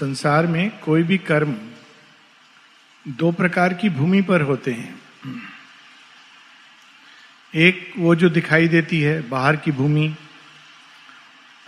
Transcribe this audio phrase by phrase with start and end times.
[0.00, 1.56] संसार में कोई भी कर्म
[3.08, 5.00] दो प्रकार की भूमि पर होते हैं।
[7.54, 10.14] एक वो जो दिखाई देती है, बाहर की भूमि।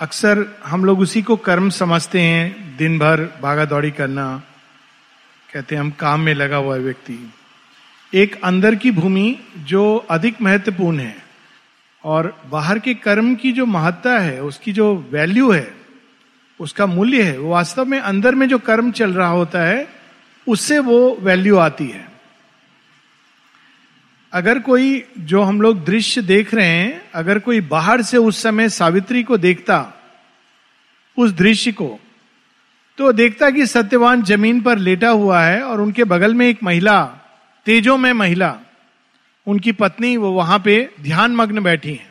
[0.01, 4.43] अक्सर हम लोग उसी को कर्म समझते हैं दिन भर भागा दौड़ी करना।
[5.55, 7.33] कहते हैं, हम काम में लगा हुआ है व्यक्ति।
[8.15, 11.25] एक अंदर की भूमि जो अधिक महत्वपूर्ण है
[12.05, 15.80] और बाहर के कर्म की जो महत्ता है, उसकी जो वैल्यू है
[16.61, 19.89] उसका मूल्य है। वास्तव में अंदर में जो कर्म चल रहा होता है,
[20.49, 22.09] उससे वो वैल्यू आती है।
[24.33, 28.69] अगर कोई, जो हम लोग दृश्य देख रहे हैं, अगर कोई बाहर से उस समय
[28.69, 29.93] सावित्री को देखता,
[31.19, 31.99] उस दृश्य को
[32.99, 37.05] तो देखता कि सत्यवान ज़मीन पर लेटा हुआ है और उनके बगल में एक महिला,
[37.67, 38.59] तेजो में महिला,
[39.47, 42.11] उनकी पत्नी वो वहाँ पे ध्यान मग्न बैठी हैं।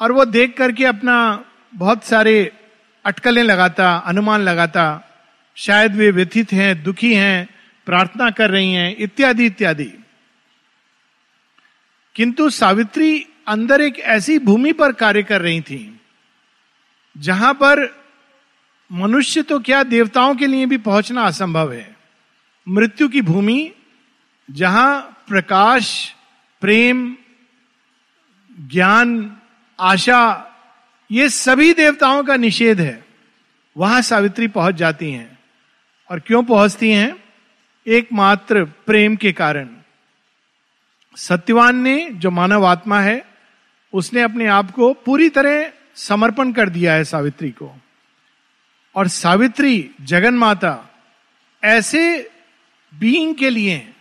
[0.00, 1.44] और वो देख करके अपना
[1.74, 2.52] बहुत सारे
[3.08, 5.04] अटकलें लगाता, अनुमान लगाता,
[5.56, 7.48] शायद वे व्यथित हैं, दुखी हैं,
[7.86, 9.92] प्रार्थना कर रही हैं, इत्यादि इत्यादि।
[12.14, 16.00] किंतु सावित्री अंदर एक ऐसी भूमि पर कार्य कर रही थी,
[17.18, 18.04] जहाँ पर
[18.92, 21.96] मनुष्य तो क्या देवताओं के लिए भी पहुँचना असंभव है।
[22.68, 23.72] मृत्यु की भूमि,
[24.50, 26.14] जहाँ प्रकाश,
[26.60, 27.16] प्रेम,
[28.60, 29.36] ज्ञान,
[29.80, 30.44] आशा,
[31.10, 33.07] ये सभी देवताओं का निषेध है।
[33.78, 35.38] वहाँ सावित्री पहुँच जाती हैं।
[36.10, 37.24] और क्यों पहुँचती हैं?
[37.86, 39.68] एकमात्र प्रेम के कारण।
[41.16, 43.24] सत्यवान ने जो मानव आत्मा है,
[43.92, 47.78] उसने अपने आप को पूरी तरह समर्पण कर दिया है सावित्री को।
[48.94, 50.94] और सावित्री जगन माता
[51.64, 52.30] ऐसे
[53.00, 53.92] बीइंग के लिए,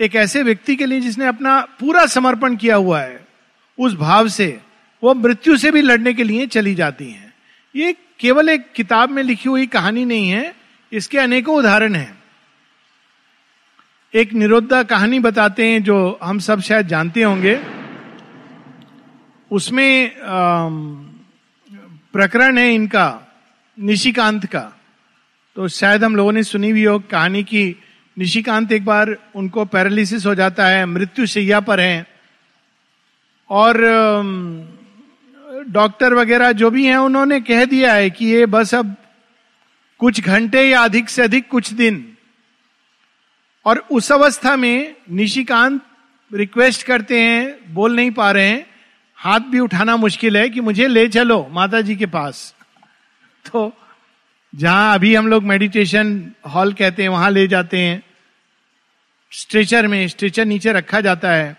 [0.00, 3.26] एक ऐसे व्यक्ति के लिए जिसने अपना पूरा समर्पण किया हुआ है,
[3.78, 4.60] उस भाव से,
[5.02, 7.34] वो मृत्यु से भी लड़ने के लिए चली जाती हैं।
[7.76, 10.54] ये केवल एक किताब में लिखी हुई कहानी नहीं है,
[10.92, 12.18] इसके अनेकों उदाहरण हैं।
[14.14, 17.58] एक निरोधा कहानी बताते हैं जो हम सब शायद जानते होंगे।
[19.50, 20.12] उसमें
[22.12, 23.20] प्रकरण है इनका,
[23.78, 24.60] निशिकांत का।
[25.56, 27.76] तो शायद हम लोगों ने सुनी हुई हो, कहानी की
[28.16, 32.06] निशिकांत एक बार उनको पैरालिसिस हो जाता है, मृत्यु शैया पर है।
[33.50, 33.76] और
[35.68, 38.96] डॉक्टर वगैरह जो भी हैं, उन्होंने कह दिया है कि ये बस अब
[39.98, 42.16] कुछ घंटे या अधिक से अधिक कुछ दिन।
[43.64, 45.80] और उस अवस्था में निशिकांत
[46.34, 48.66] रिक्वेस्ट करते हैं, बोल नहीं पा रहे हैं।
[49.16, 52.54] हाथ भी उठाना मुश्किल है कि मुझे ले चलो माता जी के पास।
[53.52, 53.72] तो
[54.54, 58.02] जहाँ अभी हम लोग मेडिटेशन हॉल कहते हैं, वहाँ ले जाते हैं।
[59.32, 61.56] स्ट्रेचर में, स्ट्रेचर नीचे रखा जाता है।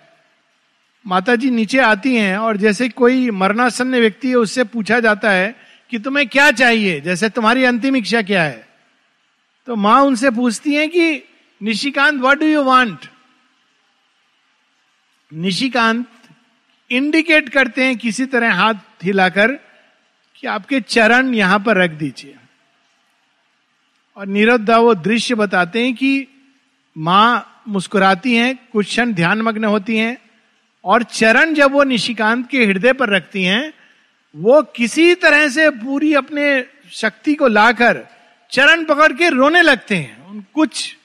[1.07, 5.55] माता जी नीचे आती हैं और जैसे कोई मरणासन्न व्यक्ति है, उससे पूछा जाता है
[5.89, 7.01] कि तुम्हें क्या चाहिए?
[7.01, 8.67] जैसे तुम्हारी अंतिम इच्छा क्या है?
[9.65, 11.23] तो माँ उनसे पूछती है कि,
[11.63, 12.99] Nishikant what do you want
[15.33, 16.05] Nishikant
[16.91, 18.73] indicate करते हैं किसी तरह हाथ
[19.03, 19.51] हिलाकर
[20.35, 22.35] कि आपके चरण यहाँ पर रख दीजिए।
[24.17, 26.27] और निरुद्धा वो दृश्य बताते हैं कि
[26.97, 30.17] माँ मुस्कुराती हैं, कुछ क्षण ध्यान मग्न होती हैं
[30.85, 33.73] और चरण जब वो निशिकांत के हृदय पर रखती हैं,
[34.35, 38.05] वो किसी तरह से पूरी अपने शक्ति को लाकर
[38.51, 40.97] चरण पकड़ के रोने लगते हैं। कुछ,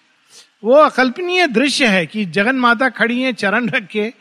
[0.65, 4.12] वो अकल्पनीय दृश्य है कि जगन माता खड़ी है चरण रख के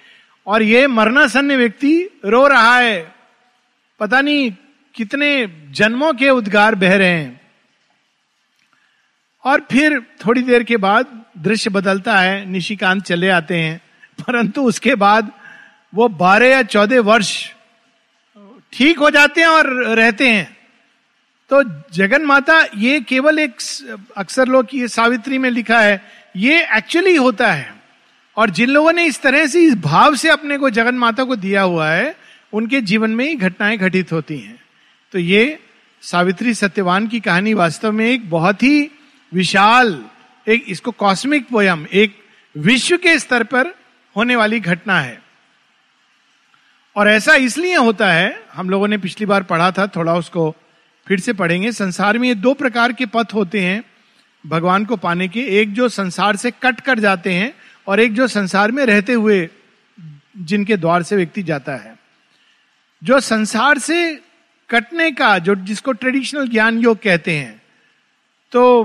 [0.47, 3.15] और ये मरणासन्न व्यक्ति रो रहा है।
[3.99, 4.51] पता नहीं
[4.95, 7.41] कितने जन्मों के उद्गार बह रहे हैं।
[9.45, 13.81] और फिर थोड़ी देर के बाद दृश्य बदलता है, निशिकांत चले आते हैं,
[14.19, 15.31] परंतु उसके बाद
[15.95, 17.51] वो बारह या चौदह वर्ष
[18.73, 20.57] ठीक हो जाते हैं और रहते हैं।
[21.49, 21.63] तो
[21.93, 23.55] जगन माता, ये केवल एक
[24.17, 26.01] अक्सर लोग ये सावित्री में लिखा है,
[26.35, 27.75] ये एक्चुअली होता है।
[28.37, 31.35] और जिन लोगों ने इस तरह से, इस भाव से अपने को जगन माता को
[31.35, 32.15] दिया हुआ है,
[32.53, 34.63] उनके जीवन में ही घटनाएँ घटित होती हैं।
[35.11, 35.59] तो ये
[36.01, 38.91] सावित्री सत्यवान की कहानी वास्तव में एक बहुत ही
[39.33, 40.05] विशाल,
[40.47, 42.23] एक इसको कॉस्मिक पोयम एक
[42.57, 43.67] विश्व के स्तर पर
[44.15, 45.24] होने वाली घटना है।
[46.95, 50.55] और ऐसा इसलिए होता है, हम लोगों ने पिछली बार पढ़ा था, थोड़ा उसको
[51.07, 53.83] फिर से पढ़ेंगे। संसार में ये दो प्रकार के पथ होते हैं
[54.43, 57.53] भगवान को पाने के। एक जो संसार से कट कर जाते हैं
[57.87, 59.47] और एक जो संसार में रहते हुए
[60.37, 61.95] जिनके द्वार से व्यक्ति जाता है।
[63.01, 64.21] जो संसार से
[64.69, 67.61] कटने का, जो जिसको ट्रेडिशनल ज्ञान योग कहते हैं
[68.51, 68.83] तो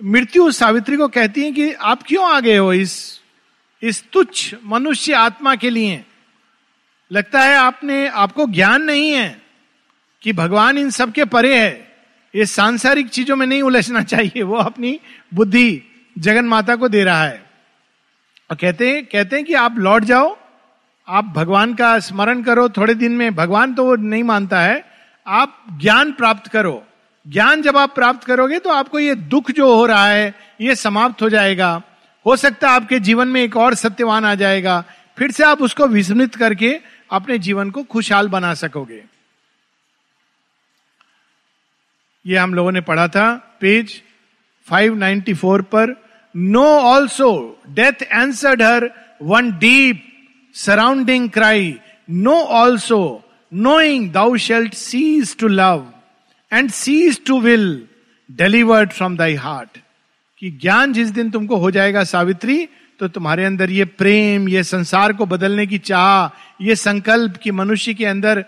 [0.00, 3.20] मृत्यु सावित्री को कहती है कि आप क्यों आ गए हो इस
[3.82, 6.04] इस तुच्छ मनुष्य आत्मा के लिए?
[7.12, 9.42] लगता है आपने, आपको ज्ञान नहीं है
[10.22, 11.92] कि भगवान इन सब के परे है।
[12.34, 15.00] ये सांसारिक चीज़ों में नहीं उलझना चाहिए, वो अपनी
[15.34, 15.82] बुद्धि
[16.18, 17.42] जगन माता को दे रहा है।
[18.50, 20.36] और कहते हैं कहते हैं कि आप लौट जाओ,
[21.08, 24.84] आप भगवान का स्मरण करो, थोड़े दिन में, भगवान तो वो नहीं मानता है।
[25.26, 26.82] आप ज्ञान प्राप्त करो।
[27.26, 31.22] ज्ञान जब आप प्राप्त करोगे तो आपको ये दुख जो हो रहा है, ये समाप्त
[31.22, 31.82] हो जाएगा।
[32.26, 34.84] हो सकता है आपके जीवन में एक और सत्यवान आ जाएगा,
[35.18, 36.80] फिर से आप उसको विस्मृत करके
[37.10, 39.02] अपने जीवन को खुशहाल बना सकोगे।
[42.26, 44.02] ये हम लोगों ने पढ़ा था, पेज
[44.66, 45.94] 594 पर
[46.36, 48.90] no also death answered her
[49.22, 50.02] one deep
[50.54, 51.78] surrounding cry
[52.10, 53.00] no also
[53.52, 55.92] knowing thou shalt cease to love
[56.52, 57.86] and cease to will
[58.30, 59.78] delivered from thy heart
[60.38, 62.68] कि ज्ञान जिस दिन तुमको हो जाएगा सावित्री
[62.98, 66.26] तो तुम्हारे अंदर ये प्रेम, ये संसार को बदलने की चाह
[66.60, 68.44] ये संकल्प कि मनुष्य के अंदर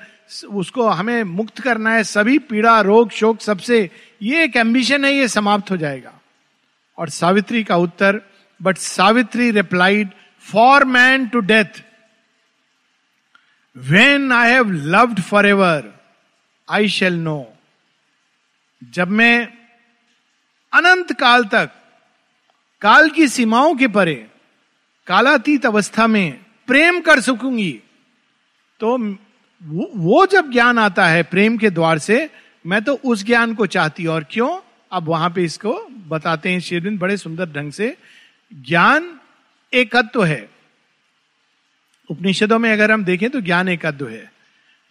[0.51, 3.91] उसको हमें मुक्त करना है, सभी पीड़ा, रोग, शोक, सबसे,
[4.23, 6.13] ये एक एम्बिशन है, ये समाप्त हो जाएगा।
[6.99, 8.21] और सावित्री का उत्तर
[8.61, 10.11] but Savitri replied
[10.45, 11.83] for man to death
[13.77, 15.93] when I have loved forever
[16.69, 17.53] I shall know
[18.83, 19.47] जब मैं
[20.73, 21.71] अनंत काल तक,
[22.83, 24.15] काल की सीमाओं के परे,
[25.07, 27.81] कालातीत अवस्था में प्रेम कर सकूँगी
[28.85, 29.17] तो
[29.97, 32.31] वो जब ज्ञान आता है प्रेम के द्वार से,
[32.67, 34.61] मैं तो उस ज्ञान को चाहती और क्यों?
[34.93, 37.97] अब वहाँ पे इसको बताते हैं शेरविंद बड़े सुंदर ढंग से।
[38.69, 39.21] ज्ञान
[39.75, 40.51] एकत्व है।
[42.11, 44.33] उपनिषदों में अगर हम देखें तो ज्ञान एकत्व है।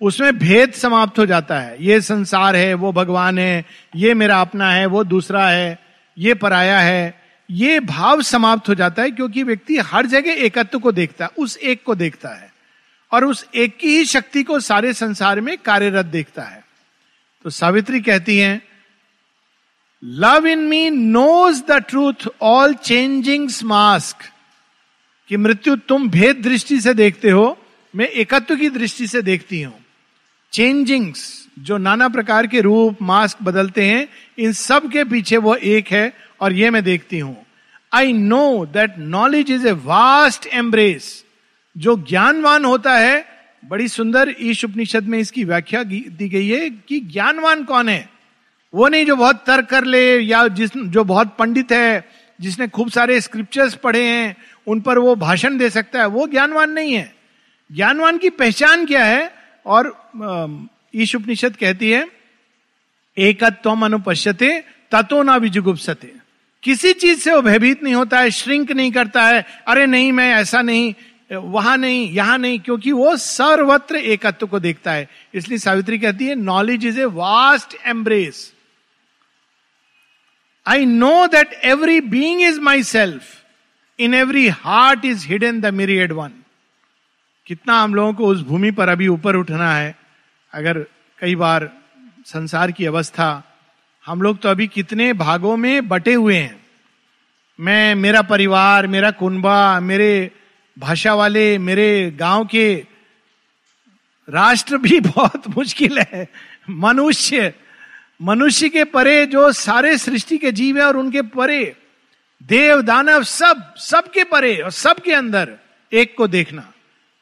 [0.01, 3.65] उसमें भेद समाप्त हो जाता है। ये संसार है, वो भगवान है,
[3.95, 5.79] ये मेरा अपना है, वो दूसरा है,
[6.17, 7.21] ये पराया है।
[7.51, 11.57] ये भाव समाप्त हो जाता है क्योंकि व्यक्ति हर जगह एकत्व को देखता है उस
[11.57, 12.50] एक को देखता है।
[13.11, 16.63] और उस एक की ही शक्ति को सारे संसार में कार्यरत देखता है।
[17.45, 18.61] तो सावित्री कहती हैं
[20.03, 24.23] love in me knows the truth all changing mask
[25.29, 27.57] कि मृत्यु तुम भेद दृष्टि से देखते हो,
[27.93, 29.73] मैं एकत्व की दृष्टि से देखती हूँ।
[30.53, 34.07] चेंजिंग्स जो नाना प्रकार के रूप मास्क बदलते हैं,
[34.37, 37.35] इन सब के पीछे वो एक है, और ये मैं देखती हूँ।
[37.91, 41.23] I know that knowledge is a vast embrace
[41.77, 43.25] जो ज्ञानवान होता है,
[43.65, 48.09] बड़ी सुंदर ईश उपनिषद में इसकी व्याख्या दी गई है कि ज्ञानवान कौन है?
[48.73, 52.09] वो नहीं जो बहुत तर्क कर ले, या जिस, जो बहुत पंडित है,
[52.41, 54.37] जिसने खूब सारे स्क्रिप्चर्स पढ़े हैं,
[54.67, 57.15] उन पर वो भाषण दे सकता है, वो ज्ञानवान नहीं है।
[57.71, 59.33] ज्ञानवान की पहचान क्या है?
[59.65, 60.09] और
[60.95, 62.07] ईश उपनिषद कहती है,
[63.17, 66.11] एकत्व अनुपश्यते, ततो ना विजुगुप्सते।
[66.63, 70.35] किसी चीज़ से वो भयभीत नहीं होता है, श्रिंक नहीं करता है, अरे नहीं, मैं
[70.35, 70.93] ऐसा नहीं।
[71.31, 76.35] वहाँ नहीं, यहाँ नहीं, क्योंकि वो सर्वत्र एकत्व को देखता है। इसलिए सावित्री कहती है
[76.35, 78.51] knowledge is a vast embrace
[80.65, 83.23] I know that every being is my self
[83.99, 86.31] in every heart is hidden the myriad one
[87.47, 89.95] कितना हम लोगों को उस भूमि पर अभी ऊपर उठना है।
[90.53, 90.79] अगर
[91.19, 91.69] कई बार
[92.25, 93.43] संसार की अवस्था,
[94.05, 96.59] हम लोग तो अभी कितने भागों में बटे हुए हैं।
[97.59, 100.31] मैं, मेरा परिवार, मेरा कुनबा मेरे
[100.79, 102.85] भाषा वाले मेरे गाँव के
[104.29, 106.27] राष्ट्र भी बहुत मुश्किल है।
[106.69, 107.53] मनुष्य
[108.21, 111.75] मनुष्य के परे जो सारे सृष्टि के जीव है और उनके परे,
[112.43, 115.57] देव, दानव सब, सबके परे और सबके अंदर
[115.93, 116.73] एक को देखना।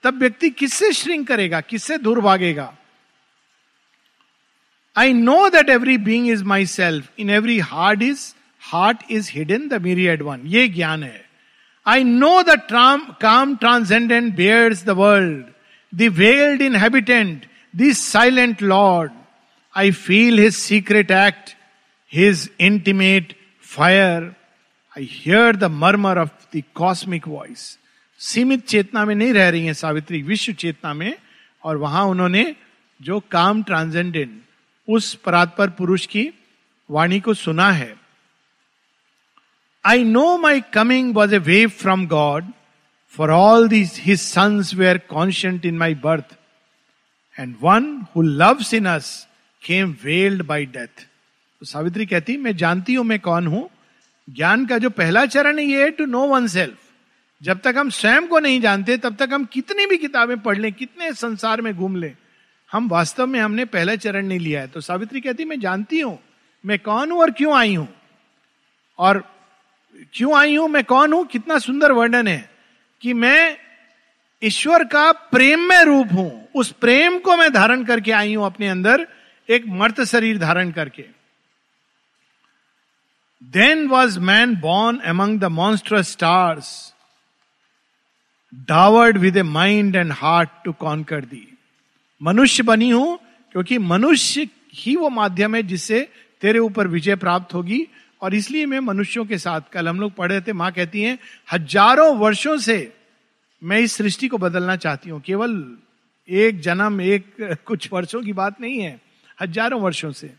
[0.04, 1.62] तब व्यक्ति किससे श्रिंक करेगा?
[1.62, 2.78] किससे दूर भागेगा?
[4.98, 9.68] I know that every being is my self in every heart is heart is hidden
[9.68, 11.29] the myriad one ये ज्ञान है।
[11.90, 15.46] I know the tram, calm transcendent bears the world,
[15.94, 19.12] the veiled inhabitant, the silent Lord.
[19.74, 21.56] I feel his secret act,
[22.06, 24.36] his intimate fire.
[24.96, 27.78] I hear the murmur of the cosmic voice.
[28.20, 31.14] सीमित चेतना में नहीं रह रही है सावित्री विश्व चेतना में
[31.64, 32.44] और वहाँ उन्होंने
[33.00, 34.42] जो काम ट्रांसेंडेंट
[34.88, 36.30] उस परात्पर पुरुष की
[36.90, 37.94] वाणी को सुना है
[39.86, 42.52] I know my coming was a wave from God,
[43.06, 46.36] for all these his sons were conscient in my birth.
[47.36, 49.26] And one who loves in us
[49.62, 51.06] came veiled by death.
[51.62, 53.70] तो सावित्री कहती मैं जानती हूँ मैं कौन हूँ
[54.28, 56.78] ज्ञान का जो पहला चरण ये है टू नो वन सेल्फ
[57.42, 60.72] जब तक हम स्वयं को नहीं जानते तब तक हम कितनी भी किताबें पढ़ लें
[60.74, 62.14] कितने संसार में घूम लें
[62.70, 66.18] हम वास्तव में हमने पहला चरण नहीं लिया है तो सावित्री कहती मैं जानती हूँ
[66.64, 67.88] मैं कौन हूँ और क्यों आई हूँ
[69.00, 69.24] और
[70.14, 70.68] क्यों आई हूँ?
[70.68, 71.26] मैं कौन हूँ?
[71.26, 72.50] कितना सुंदर वर्णन है
[73.02, 73.58] कि मैं
[74.42, 78.68] ईश्वर का प्रेम में रूप हूँ। उस प्रेम को मैं धारण करके आई हूँ अपने
[78.68, 79.08] अंदर,
[79.50, 81.06] एक मर्त शरीर धारण करके।
[83.42, 86.72] Then was man born among the monstrous stars
[88.68, 91.48] dowered with a mind and heart to conquer the
[92.22, 93.20] मनुष्य बनी हूँ,
[93.52, 96.08] क्योंकि मनुष्य ही वो माध्यम है जिससे
[96.42, 97.88] तेरे ऊपर विजय प्राप्त होगी।
[98.22, 101.18] और इसलिए मैं मनुष्यों के साथ, कल हम लोग पढ़े थे, माँ कहती हैं,
[101.54, 102.94] हज़ारों वर्षों से
[103.62, 105.56] मैं इस सृष्टि को बदलना चाहती हूँ। केवल
[106.30, 109.00] एक जन्म, एक कुछ वर्षों की बात नहीं है,
[109.42, 110.34] हज़ारों वर्षों से।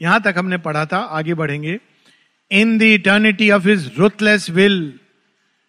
[0.00, 1.78] यहाँ तक हमने पढ़ा था, आगे बढ़ेंगे।
[2.50, 4.98] In the eternity of his ruthless will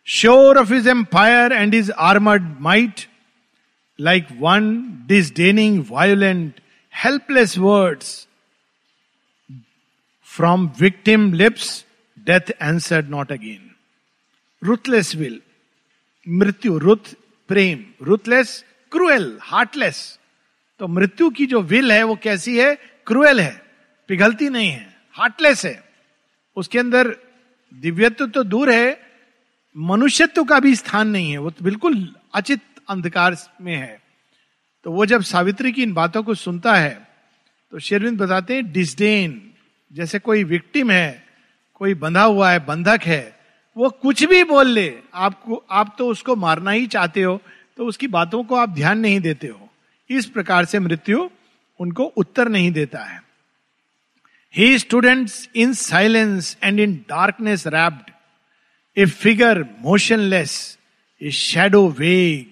[0.08, 3.08] sure of his empire and his armoured might
[4.00, 4.75] like one
[5.08, 6.60] disdaining violent
[6.93, 8.27] helpless words
[10.36, 11.86] from victim lips
[12.20, 13.72] death answered not again
[14.63, 15.42] ruthless will
[16.30, 17.16] मृत्यु रुथ
[17.48, 20.20] प्रेम ruthless cruel heartless
[20.80, 22.75] तो मृत्यु की जो will है, वो कैसी है?
[23.06, 23.62] क्रूएल है.
[24.08, 24.96] पिघलती नहीं है.
[25.12, 25.84] हार्टलेस है.
[26.56, 27.16] उसके अंदर
[27.74, 29.00] दिव्यत्व तो दूर है,
[29.78, 34.02] मनुष्यत्व का भी स्थान नहीं है। वो तो बिल्कुल अचित अंधकार में है।
[34.84, 37.08] तो वो जब सावित्री की इन बातों को सुनता है
[37.72, 39.52] तो शेरविंद बताते हैं डिस्डेन
[39.93, 41.23] जैसे कोई विक्टिम है,
[41.73, 43.35] कोई बंधा हुआ है, बंधक है,
[43.77, 47.39] वो कुछ भी बोल ले, आपको, आप तो उसको मारना ही चाहते हो
[47.77, 49.69] तो उसकी बातों को आप ध्यान नहीं देते हो।
[50.09, 51.29] इस प्रकार से मृत्यु
[51.79, 53.21] उनको उत्तर नहीं देता है।
[54.53, 58.12] He students in silence and in darkness wrapped
[58.97, 60.55] a figure motionless
[61.21, 62.45] a shadow vague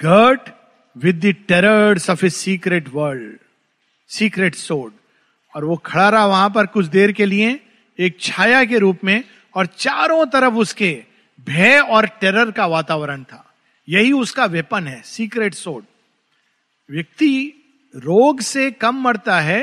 [0.00, 0.50] girt
[0.96, 3.38] with the terrors of a secret world
[4.10, 4.92] secret sword
[5.54, 7.60] और वो खड़ा रहा वहाँ पर कुछ देर के लिए,
[7.98, 9.22] एक छाया के रूप में,
[9.54, 10.92] और चारों तरफ़ उसके
[11.38, 13.44] भय और टेरर का वातावरण था।
[13.88, 15.84] यही उसका वेपन है सीक्रेट सोड
[16.90, 17.32] व्यक्ति
[17.94, 19.62] रोग से कम मरता है,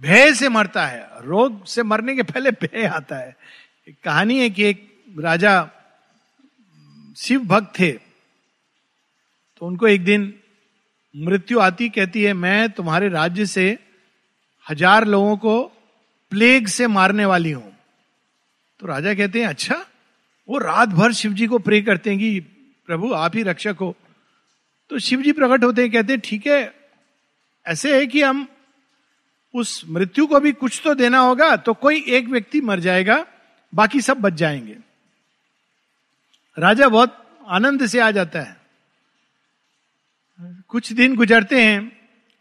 [0.00, 3.36] भय से मरता है। रोग से मरने के पहले भय आता है।
[3.88, 4.88] एक कहानी है कि एक
[5.20, 5.54] राजा
[7.16, 10.32] शिव भक्त थे तो उनको एक दिन
[11.14, 13.78] मृत्यु आती, कहती है, मैं तुम्हारे राज्य से
[14.66, 15.62] हज़ार लोगों को
[16.32, 17.72] प्लेग से मारने वाली हूँ।
[18.80, 19.84] तो राजा कहते हैं अच्छा
[20.48, 22.40] वो रात भर शिव जी को प्रे करते हैं कि
[22.88, 23.94] प्रभु, आप ही रक्षक हो।
[24.90, 26.74] तो शिव जी प्रकट होते हैं, कहते हैं, ठीक है,
[27.66, 28.46] ऐसे है कि हम
[29.54, 33.24] उस मृत्यु को भी कुछ तो देना होगा तो कोई एक व्यक्ति मर जाएगा,
[33.72, 34.76] बाकी सब बच जाएँगे।
[36.56, 38.56] राजा बहुत आनंद से आ जाता है।
[40.68, 41.92] कुछ दिन गुजरते हैं,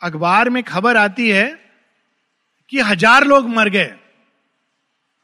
[0.02, 1.61] अखबार में खबर आती है
[2.72, 3.94] कि हज़ार लोग मर गए।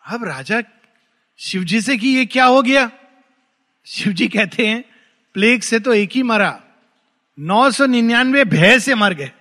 [0.03, 0.61] अब राजा
[1.39, 2.89] शिवजी से कि ये क्या हो गया?
[3.87, 4.83] शिवजी कहते हैं,
[5.35, 6.59] प्लेग से तो एक ही मरा,
[7.37, 9.31] नौ सौ निन्यानवे भय से मर गए।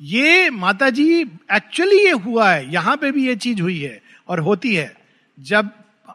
[0.00, 4.40] ये माता जी एक्चुअली ये हुआ है, यहाँ पे भी ये चीज़ हुई है और
[4.40, 4.92] होती है।
[5.38, 5.70] जब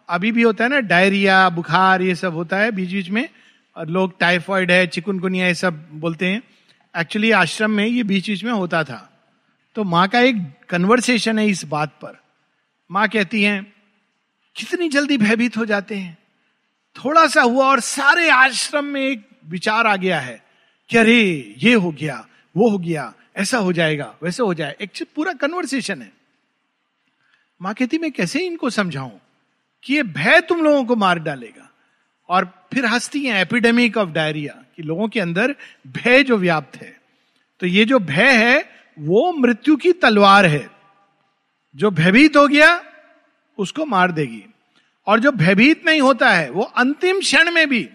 [0.10, 3.28] अभी भी होता है ना, डायरिया, बुखार, ये सब होता है बीच बीच में,
[3.76, 6.42] और लोग टाइफॉइड है चिकुनकुनिया ये सब बोलते हैं।
[6.96, 9.17] एक्चुअली आश्रम में ये बीच बीच में होता था।
[9.78, 12.24] तो माँ का एक कन्वर्सेशन है इस बात पर।
[12.92, 13.74] माँ कहती हैं,
[14.56, 16.18] कितनी जल्दी भयभीत हो जाते हैं।
[16.96, 20.46] थोड़ा सा हुआ और सारे आश्रम में एक विचार आ गया है
[20.90, 24.92] कि अरे, ये हो गया, वो हो गया, ऐसा हो जाएगा, वैसे हो जाए। एक
[25.16, 26.12] पूरा कन्वर्सेशन है।
[27.62, 29.12] माँ कहती, मैं कैसे इनको समझाऊं
[29.84, 31.70] कि ये भय तुम लोगों को मार डालेगा?
[32.30, 35.56] और फिर हंसती है एपिडेमिक ऑफ़ डायरिया कि लोगों के अंदर
[35.88, 37.02] भय जो व्याप्त है।
[37.60, 40.70] तो ये जो भय है वो मृत्यु की तलवार है।
[41.76, 42.84] जो भयभीत हो गया,
[43.58, 44.44] उसको मार देगी।
[45.08, 47.90] और जो भयभीत नहीं होता है, वो अंतिम क्षण में भी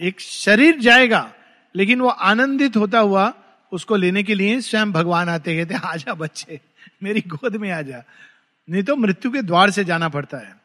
[0.00, 1.32] एक शरीर जाएगा,
[1.76, 3.34] लेकिन वो आनंदित होता हुआ
[3.72, 6.60] उसको लेने के लिए स्वयं भगवान आते कहते आजा बच्चे,
[7.02, 8.02] मेरी गोद में आ जा।
[8.70, 10.56] नहीं तो मृत्यु के द्वार से जाना पड़ता है।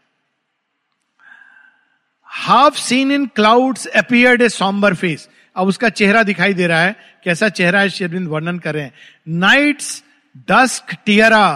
[2.24, 6.96] Half seen in clouds appeared a sombre face अब उसका चेहरा दिखाई दे रहा है,
[7.24, 8.78] कैसा चेहरा है शेरविंद वर्णन कर
[9.28, 10.04] night's
[10.50, 11.48] dusk tiara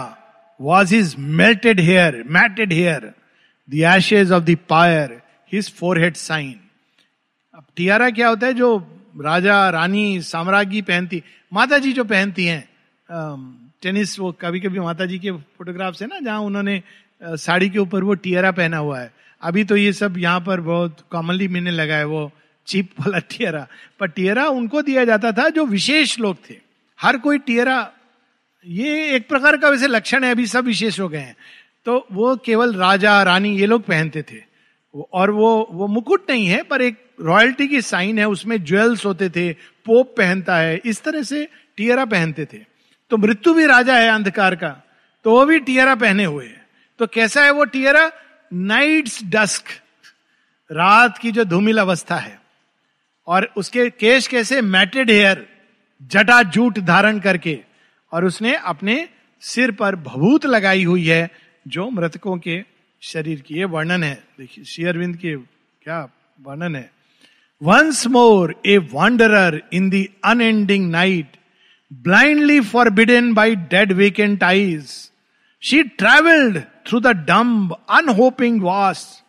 [0.60, 3.12] was his melted hair matted hair
[3.68, 5.20] the ashes of the pyre
[5.52, 6.54] his forehead sign
[7.54, 8.76] अब टियारा क्या होता है, जो
[9.20, 11.22] राजा, रानी, साम्राज्ञी पहनती
[11.52, 12.68] माता जी जो पहनती हैं
[13.82, 16.82] टेनिस वो कभी कभी माता जी के फोटोग्राफ्स है ना, जहाँ उन्होंने
[17.22, 19.10] साड़ी के ऊपर वो टियरा पहना हुआ है।
[19.42, 22.30] अभी तो ये सब यहाँ पर बहुत कॉमनली मिलने लगा है, वो
[22.66, 23.66] चीप वाला टियरा।
[24.00, 26.54] पर टियरा उनको दिया जाता था जो विशेष लोग थे।
[27.00, 27.92] हर कोई टियरा,
[28.66, 31.36] ये एक प्रकार का वैसे लक्षण है, अभी सब विशेष हो गए हैं।
[31.84, 34.56] तो वो केवल राजा, रानी, ये लोग पहनते थे।
[35.12, 39.28] और वो वो मुकुट नहीं है, पर एक रॉयल्टी की साइन है, उसमें ज्वेल्स होते
[39.30, 39.52] थे,
[39.86, 42.58] पोप पहनता है, इस तरह से टियरा पहनते थे।
[43.10, 44.82] तो मृत्यु भी राजा है अंधकार का
[45.24, 46.66] तो वो भी टियरा पहने हुए है।
[46.98, 48.10] तो कैसा है वो टियरा?
[48.52, 49.64] नाइट्स डस्क,
[50.72, 52.40] रात की जो धूमिल अवस्था है।
[53.28, 55.46] और उसके केश कैसे मैटेड हेयर
[56.02, 57.58] जटा जूट धारण करके,
[58.12, 59.08] और उसने अपने
[59.42, 61.30] सिर पर भभूत लगाई हुई है,
[61.68, 62.62] जो मृतकों के
[63.02, 66.00] शरीर की ये वर्णन है। देखिए शेयरविंद के क्या
[66.40, 66.90] वर्णन है?
[67.62, 71.36] Once more a wanderer in the unending night
[71.90, 74.90] blindly forbidden by dead vacant eyes
[75.62, 79.22] she travelled through the dumb unhoping vast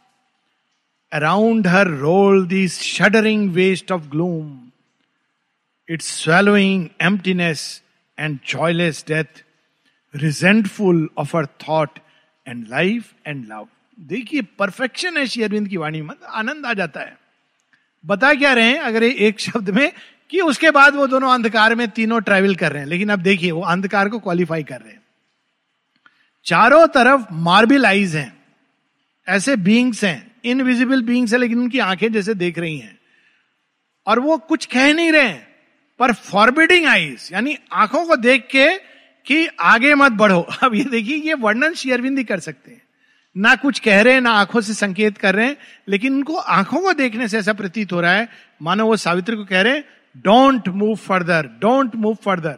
[1.17, 4.59] around her roll this shuddering waste of gloom
[5.89, 7.83] its swallowing emptiness
[8.19, 9.43] and joyless death
[10.15, 11.99] resentful of our thought
[12.47, 13.67] and life and love
[13.99, 17.17] देखिए perfection है श्री अरविंद की वाणी मत आनंद आ जाता है।
[18.05, 18.79] बता क्या रहे हैं?
[18.79, 19.91] अगर एक शब्द में,
[20.29, 23.51] कि उसके बाद वो दोनों अंधकार में तीनों ट्रेवल कर रहे हैं, लेकिन अब देखिए,
[23.51, 25.01] वो अंधकार को क्वालिफाई कर रहे हैं।
[26.45, 28.37] चारों तरफ़ मार्बल आईज हैं,
[29.27, 32.97] ऐसे बींग्स हैं इनविजिबल बींग्स है, लेकिन उनकी आँखें जैसे देख रही हैं।
[34.07, 35.33] और वो कुछ कह नहीं रहे
[35.99, 38.67] पर फॉरबिडिंग आईज यानी आँखों को देख के
[39.25, 42.81] कि आगे मत बढ़ो। अब ये देखिए, ये वर्णन शेयरविंद कर सकते हैं।
[43.37, 46.79] ना कुछ कह रहे हैं, ना आँखों से संकेत कर रहे हैं, लेकिन उनको आँखों
[46.79, 48.29] को देखने से ऐसा प्रतीत हो रहा है।
[48.61, 49.83] मानो वो सावित्री को कह रहे हैं
[50.17, 52.57] don't move further don't move further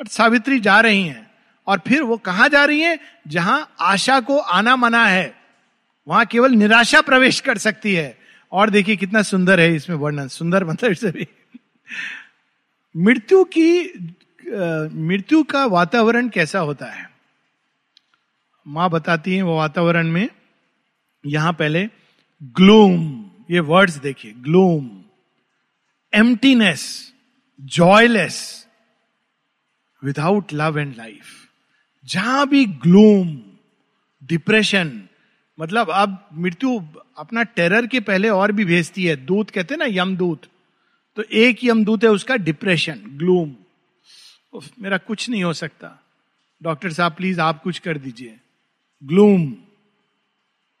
[0.00, 1.30] और सावित्री जा रही हैं,
[1.66, 2.98] और फिर वो कहा जा रही है?
[3.28, 5.45] जहाँ आशा को आना मना है।
[6.06, 8.16] वहाँ केवल निराशा प्रवेश कर सकती है।
[8.52, 11.24] और देखिए कितना सुंदर है इसमें वर्णन। सुंदर मतलब
[12.94, 13.70] मृत्यु की
[15.06, 17.08] मृत्यु का वातावरण कैसा होता है?
[18.66, 20.28] माँ बताती है वो वातावरण में,
[21.24, 21.84] यहाँ पहले
[22.56, 22.94] ग्लूम
[23.50, 24.88] ये वर्ड्स देखिए gloom
[26.12, 26.84] emptiness
[27.60, 28.38] joyless
[30.02, 31.24] without love and life
[32.04, 33.36] जहाँ भी ग्लूम
[34.22, 34.88] डिप्रेशन
[35.58, 36.78] मतलब अब मृत्यु
[37.18, 40.46] अपना टेरर के पहले और भी भेजती है। दूत कहते हैं ना यमदूत
[41.16, 43.54] तो एक यमदूत है उसका डिप्रेशन ग्लूम
[44.52, 45.98] उफ, मेरा कुछ नहीं हो सकता।
[46.60, 48.34] डॉक्टर साहब प्लीज़ आप कुछ कर दीजिए।
[49.02, 49.52] ग्लूम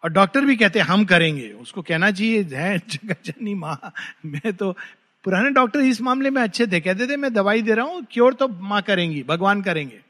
[0.02, 3.92] और डॉक्टर भी कहते हैं हम करेंगे। उसको कहना चाहिए है माँ
[4.26, 4.72] मैं तो
[5.24, 8.34] पुराने डॉक्टर इस मामले में अच्छे थे। कहते थे मैं दवाई दे रहा हूँ क्योर
[8.34, 10.00] तो माँ करेंगी भगवान करेंगे।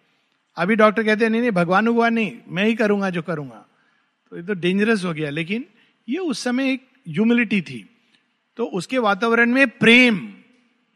[0.57, 3.66] अभी डॉक्टर कहते हैं नहीं नहीं भगवान हुआ नहीं मैं ही करूँगा जो करूँगा।
[4.31, 5.65] तो ये तो डेंजरस हो गया। लेकिन
[6.09, 7.91] ये उस समय एक ह्यूमिलिटी थी।
[8.57, 10.17] तो उसके वातावरण में प्रेम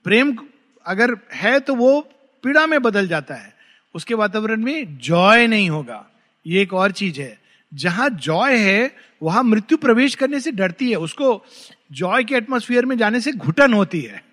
[0.04, 0.38] प्रेम
[0.86, 2.00] अगर है तो वो
[2.42, 3.54] पीड़ा में बदल जाता है।
[3.94, 6.10] उसके वातावरण में जॉय नहीं होगा।
[6.46, 7.38] ये एक और चीज़ है।
[7.74, 11.44] जहाँ जॉय है, वहाँ मृत्यु प्रवेश करने से डरती है। उसको
[11.92, 14.24] जॉय के एटमोस्फियर में जाने से घुटन होती है।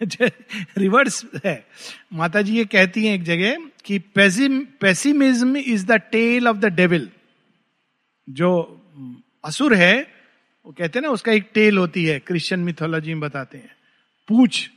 [0.78, 1.66] रिवर्स है।
[2.12, 3.98] माता जी ये कहती हैं एक जगह कि
[4.80, 7.10] pessimism is the tail of the devil
[8.28, 8.50] जो
[9.44, 10.06] असुर है,
[10.66, 13.74] वो कहते हैं ना, उसका एक टेल होती है क्रिश्चियन मिथोलॉजी में बताते हैं।
[14.28, 14.70] पूछ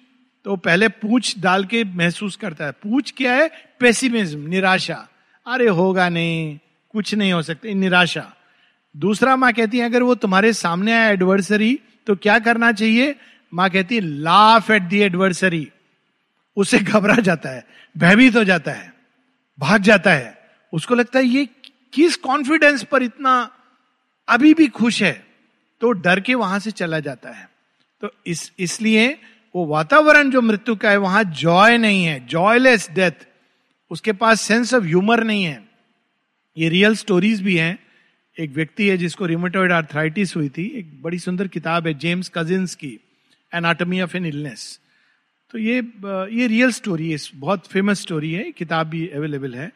[0.45, 3.49] तो पहले पूछ डाल के महसूस करता है। पूछ क्या है?
[3.79, 5.07] पेसिमिज्म निराशा।
[5.45, 6.59] अरे होगा नहीं,
[6.93, 8.31] कुछ नहीं हो सकता, निराशा।
[8.95, 13.15] दूसरा माँ कहती है, अगर वो तुम्हारे सामने आया एडवर्सरी तो क्या करना चाहिए?
[13.53, 15.67] माँ कहती है लाफ एट दी एडवर्सरी
[16.57, 18.93] उसे घबरा जाता है, भयभीत हो जाता है,
[19.59, 20.37] भाग जाता है।
[20.73, 21.47] उसको लगता है, ये
[21.93, 23.33] किस कॉन्फिडेंस पर इतना
[24.27, 25.13] अभी भी खुश है
[25.81, 27.49] तो डर के वहाँ से चला जाता है।
[28.03, 29.07] तो इस, इसलिए
[29.55, 33.27] वो वातावरण जो मृत्यु का है, वहाँ जॉय नहीं है जॉयलेस डेथ
[33.91, 35.63] उसके पास सेंस ऑफ़ ह्यूमर नहीं है।
[36.57, 37.77] ये रियल स्टोरीज भी हैं।
[38.37, 42.75] एक व्यक्ति है जिसको रिमोटॉइड आर्थराइटिस हुई थी, एक बड़ी सुंदर किताब है जेम्स कजिन्स
[42.75, 42.99] की
[43.51, 44.79] एनाटमी ऑफ़ एन इलनेस
[45.53, 45.77] तो ये
[46.37, 49.71] ये रियल स्टोरी है बहुत फ़ेमस स्टोरी है किताब भी अवेलेबल है।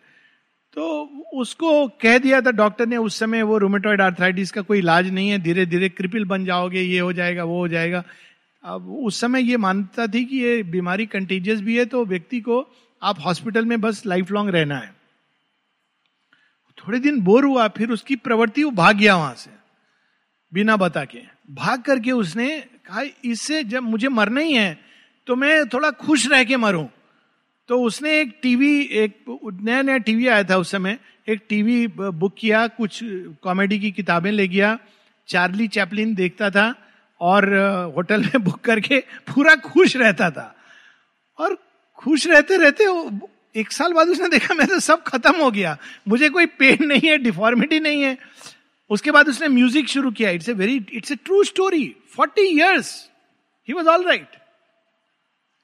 [0.74, 0.86] तो
[1.34, 5.30] उसको कह दिया था डॉक्टर ने, उस समय वो रोमेटोइड आर्थराइटिस का कोई इलाज नहीं
[5.30, 8.04] है धीरे धीरे क्रिपिल बन जाओगे, ये हो जाएगा, वो हो जाएगा।
[8.64, 12.60] अब उस समय ये मानता थी कि ये बीमारी कंटेजियस भी है तो व्यक्ति को
[13.02, 14.94] आप हॉस्पिटल में बस लाइफ लॉन्ग रहना है।
[16.78, 19.52] थोड़े दिन बोर हुआ, फिर उसकी प्रवृत्ति वो भाग गया वहाँ से,
[20.52, 21.20] बिना बता के।
[21.52, 24.78] भाग करके उसने कहा, इससे जब मुझे मरना ही है
[25.28, 26.86] तो मैं थोड़ा खुश रह के मरूं।
[27.70, 29.16] तो उसने एक टीवी, एक
[29.62, 30.98] नया नया टीवी आया था उस समय।
[31.30, 33.00] एक टीवी बुक किया, कुछ
[33.44, 34.78] कॉमेडी की किताबें ले गया,
[35.30, 36.74] चार्ली चैपलिन देखता था
[37.22, 37.48] और
[37.96, 39.00] होटल में बुक करके
[39.30, 40.54] पूरा खुश रहता था।
[41.40, 41.58] और
[42.00, 42.86] खुश रहते रहते
[43.56, 47.10] एक साल बाद उसने देखा, मैं तो सब खत्म हो गया। मुझे कोई पेन नहीं
[47.10, 48.18] है डिफॉर्मिटी नहीं है।
[48.90, 52.90] उसके बाद उसने म्यूज़िक शुरू किया। It's a very it's a true story forty years
[53.68, 54.36] he was all right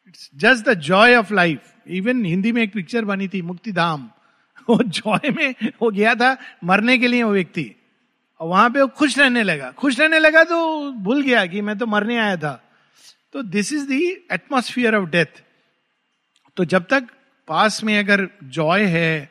[0.07, 4.09] it's just the joy of life even Hindi में एक पिक्चर बनी थी, मुक्ति धाम।
[4.69, 7.75] वो जॉय में वो गया था, मरने के लिए वो व्यक्ति।
[8.39, 11.77] और वहाँ पे वो खुश रहने लगा। खुश रहने लगा तो भूल गया कि मैं
[11.77, 12.63] तो मरने आया था।
[13.33, 15.25] तो this is the atmosphere of death
[16.57, 17.07] तो जब तक
[17.47, 19.29] पास में अगर जॉय है,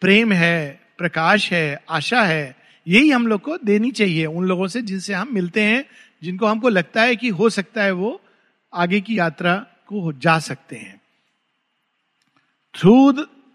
[0.00, 2.56] प्रेम है, प्रकाश है, आशा है,
[2.88, 5.84] यही हम लोग को देनी चाहिए। उन लोगों से जिनसे हम मिलते हैं,
[6.22, 8.20] जिनको हमको लगता है कि हो सकता है वो
[8.74, 10.93] आगे की यात्रा को जा सकते हैं।
[12.74, 13.12] Through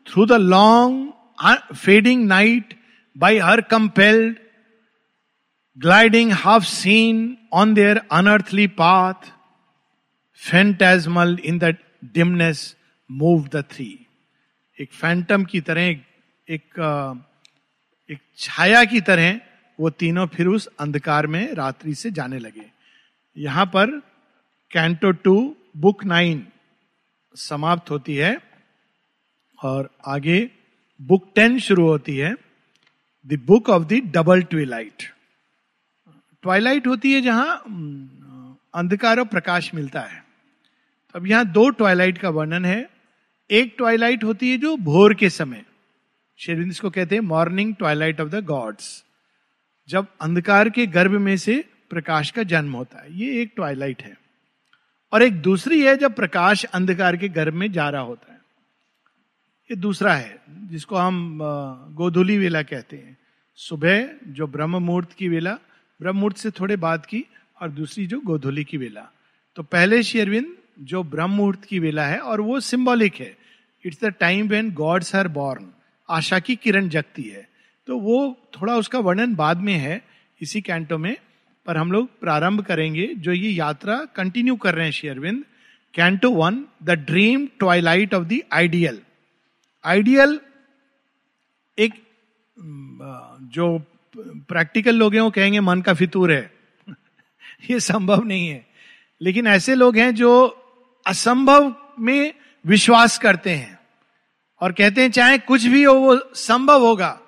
[0.08, 2.74] through the long fading night
[3.18, 4.38] by her compelled
[5.78, 9.32] gliding half seen on their unearthly path
[10.50, 11.76] phantasmal in the
[12.14, 12.76] dimness
[13.12, 14.08] move the three
[14.80, 16.04] एक फैंटम की तरह एक
[16.50, 16.64] एक,
[18.10, 19.40] एक छाया की तरह
[19.80, 22.66] वो तीनों फिर उस अंधकार में रात्रि से जाने लगे।
[23.38, 24.00] यहाँ पर
[24.72, 26.48] कैंटो टू बुक नाइन
[27.36, 28.49] समाप्त होती है।
[29.64, 30.50] और आगे
[31.02, 32.36] बुक टेन शुरू होती है,
[33.28, 35.04] the book of the double twilight.
[36.42, 37.58] Twilight होती है जहाँ
[38.74, 40.24] अंधकार और प्रकाश मिलता है।
[41.16, 42.90] अब यहाँ दो ट्वाइलाइट का वर्णन है।
[43.52, 45.64] एक ट्वाइलाइट होती है जो भोर के समय,
[46.38, 49.04] शेरविंद इसको कहते हैं morning twilight of the gods,
[49.90, 54.18] जब अंधकार के गर्भ में से प्रकाश का जन्म होता है। ये एक ट्वाइलाइट है।
[55.14, 58.29] और एक दूसरी है जब प्रकाश अंधकार के गर्भ में जा रहा होता है।
[59.70, 61.40] ये दूसरा है, जिसको हम
[61.94, 63.18] गोधुली वेला कहते हैं।
[63.60, 65.52] सुबह जो ब्रह्म मुहूर्त की वेला
[66.00, 67.24] ब्रह्म मुहूर्त से थोड़े बाद की,
[67.62, 69.02] और दूसरी जो गोधुली की वेला।
[69.56, 73.36] तो पहले शेरविंद जो ब्रह्म मुहूर्त की वेला है, और वो सिंबॉलिक है।
[73.84, 75.68] It's the time when gods are born
[76.10, 77.48] आशा की किरण जगती है।
[77.88, 78.18] तो वो
[78.56, 80.02] थोड़ा उसका वर्णन बाद में है,
[80.42, 81.16] इसी कैंटो में,
[81.66, 85.44] पर हम लोग प्रारंभ करेंगे, जो ये यात्रा कंटिन्यू कर रहे हैं Sri Aurobindo
[85.94, 89.00] canto one the dream twilight of the ideal
[89.86, 90.40] ideal
[91.80, 91.94] एक
[93.42, 93.80] जो
[94.18, 96.54] प्रैक्टिकल लोग हैं वो कहेंगे मन का फितूर है।
[97.70, 98.68] ये संभव नहीं है।
[99.22, 100.48] लेकिन ऐसे लोग हैं जो
[101.08, 102.34] असंभव में
[102.66, 103.80] विश्वास करते हैं
[104.62, 107.22] और कहते हैं, चाहे कुछ भी हो, वो संभव होगा।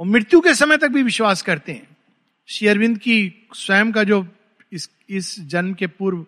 [0.00, 1.96] वो मृत्यु के समय तक भी विश्वास करते हैं।
[2.46, 4.28] शेयरविंद की स्वयं का जो
[4.72, 6.26] इस इस जन्म के पूर्व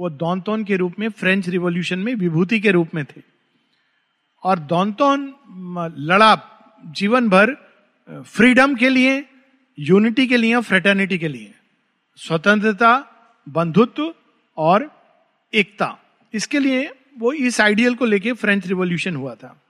[0.00, 3.35] वो दौनतौन के रूप में, फ्रेंच रिवॉल्यूशन में, विभूति के रूप में थे।
[4.46, 5.34] और दौनतौन
[5.98, 6.42] लड़ा
[6.86, 7.54] जीवन भर
[8.22, 9.28] फ्रीडम के लिए,
[9.78, 11.54] यूनिटी के लिए, फ्रेटर्निटी के लिए।
[12.16, 13.06] स्वतंत्रता,
[13.48, 14.14] बंधुत्व
[14.56, 15.02] और
[15.54, 15.98] एकता।
[16.34, 19.62] इसके लिए वो इस आइडियल को लेके फ्रेंच रिवॉल्यूशन हुआ था।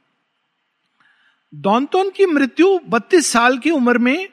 [1.55, 4.29] डॉनटोन की मृत्यु 32 साल की उम्र में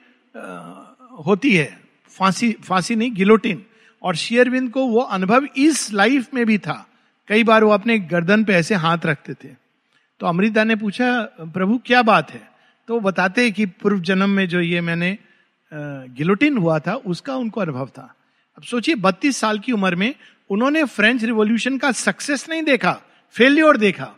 [1.25, 3.65] होती है। फांसी फांसी नहीं, गिलोटिन।
[4.01, 6.89] और शेयरविंद को वो अनुभव इस लाइफ में भी था।
[7.27, 9.62] कई बार वो अपने गर्दन पे ऐसे हाथ रखते थे।
[10.19, 12.51] तो अमृता ने पूछा, प्रभु, क्या बात है?
[12.87, 15.17] तो वो बताते कि पूर्व जन्म में जो ये मैंने
[16.09, 18.15] गिलोटिन हुआ था, उसका उनको अनुभव था।
[18.57, 20.15] अब सोचिए, बत्तीस साल की उम्र में
[20.49, 24.13] उन्होंने फ्रेंच रिवॉल्यूशन का सक्सेस नहीं देखा, फेल्योर देखा।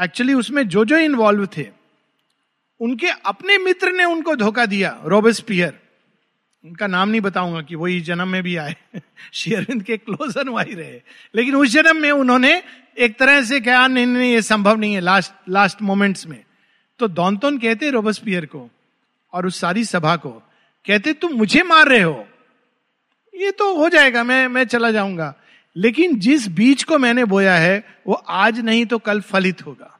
[0.00, 1.66] एक्चुअली उसमें जो जो इन्वॉल्व थे,
[2.80, 5.78] उनके अपने मित्र ने उनको धोखा दिया रॉबर्सपियर
[6.64, 8.76] उनका नाम नहीं बताऊँगा कि वही जन्म में भी आए
[9.32, 11.00] शेयरविंद के क्लोज अनुवाई रहे।
[11.34, 12.62] लेकिन उस जन्म में उन्होंने
[12.98, 16.44] एक तरह से क्या नहीं नहीं ये संभव नहीं है लास्ट लास्ट मोमेंट्स में.
[16.98, 18.70] तो दौनतोन कहते रोबस्पियर को
[19.32, 20.30] और उस सारी सभा को,
[20.86, 22.26] कहते, तुम मुझे मार रहे हो।
[23.34, 25.34] ये तो हो जाएगा, मैं मैं चला जाऊँगा।
[25.76, 29.98] लेकिन जिस बीज को मैंने बोया है, वो आज नहीं तो कल फलित होगा।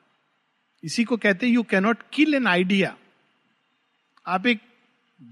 [0.84, 2.96] इसी को कहते you cannot kill an idea
[4.26, 4.60] आप एक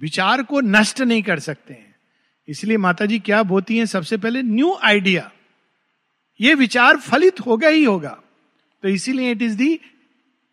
[0.01, 1.95] विचार को नष्ट नहीं कर सकते हैं।
[2.49, 3.87] इसलिए माता जी क्या बोती हैं?
[3.87, 5.31] सबसे पहले न्यू आइडिया
[6.41, 8.19] ये विचार फलित होगा ही होगा।
[8.83, 9.79] तो इसीलिए it is the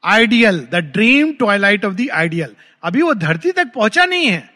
[0.03, 4.49] ideal the dream twilight of the ideal अभी वो धरती तक पहुँचा नहीं है।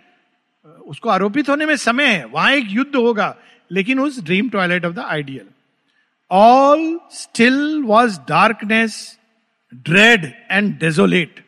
[0.85, 3.35] उसको आरोपित होने में समय है। वहाँ एक युद्ध होगा,
[3.71, 5.47] लेकिन उस dream twilight of the ideal
[6.31, 9.17] all still was darkness
[9.73, 11.43] dread and desolate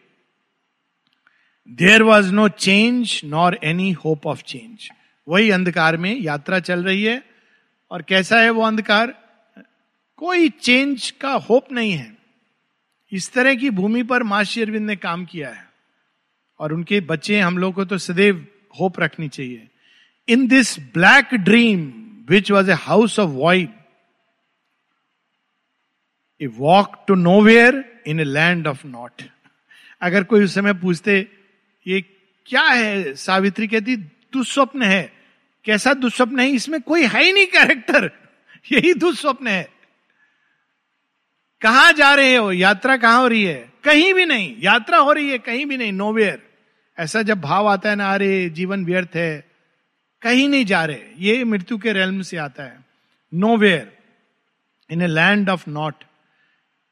[1.70, 4.90] there was no change nor any hope of change
[5.28, 7.22] वही अंधकार में यात्रा चल रही है।
[7.92, 9.14] और कैसा है वो अंधकार?
[10.18, 12.18] कोई चेंज का होप नहीं है।
[13.12, 15.70] इस तरह की भूमि पर माँ अरविंद ने काम किया है।
[16.60, 18.48] और उनके बच्चे हम लोग को तो सदैव
[18.80, 19.68] होप रखनी चाहिए।
[20.28, 21.94] In this black dream
[22.30, 23.70] which was a house of void
[26.42, 29.22] a walk to nowhere in a land of naught
[30.02, 31.28] अगर कोई उस समय पूछते,
[31.88, 32.02] ये
[32.46, 33.14] क्या है?
[33.14, 35.14] सावित्री कहती, दुस्वप्न है।
[35.66, 36.50] कैसा दुस्वप्न है?
[36.50, 38.12] इसमें कोई है ही नहीं कैरेक्टर
[38.72, 39.77] यही दुस्वप्न है।
[41.62, 43.74] कहा जा रहे हो यात्रा कहाँ हो रही है?
[43.84, 46.48] कहीं भी नहीं। यात्रा हो रही है, कहीं भी नहीं। नोवेयर
[47.00, 49.52] ऐसा जब भाव आता है ना, अरे, जीवन व्यर्थ है।
[50.22, 52.86] कहीं नहीं जा रहे। ये मृत्यु के रेलम से आता है।
[53.34, 53.98] Nowhere
[54.92, 55.96] in a land of naught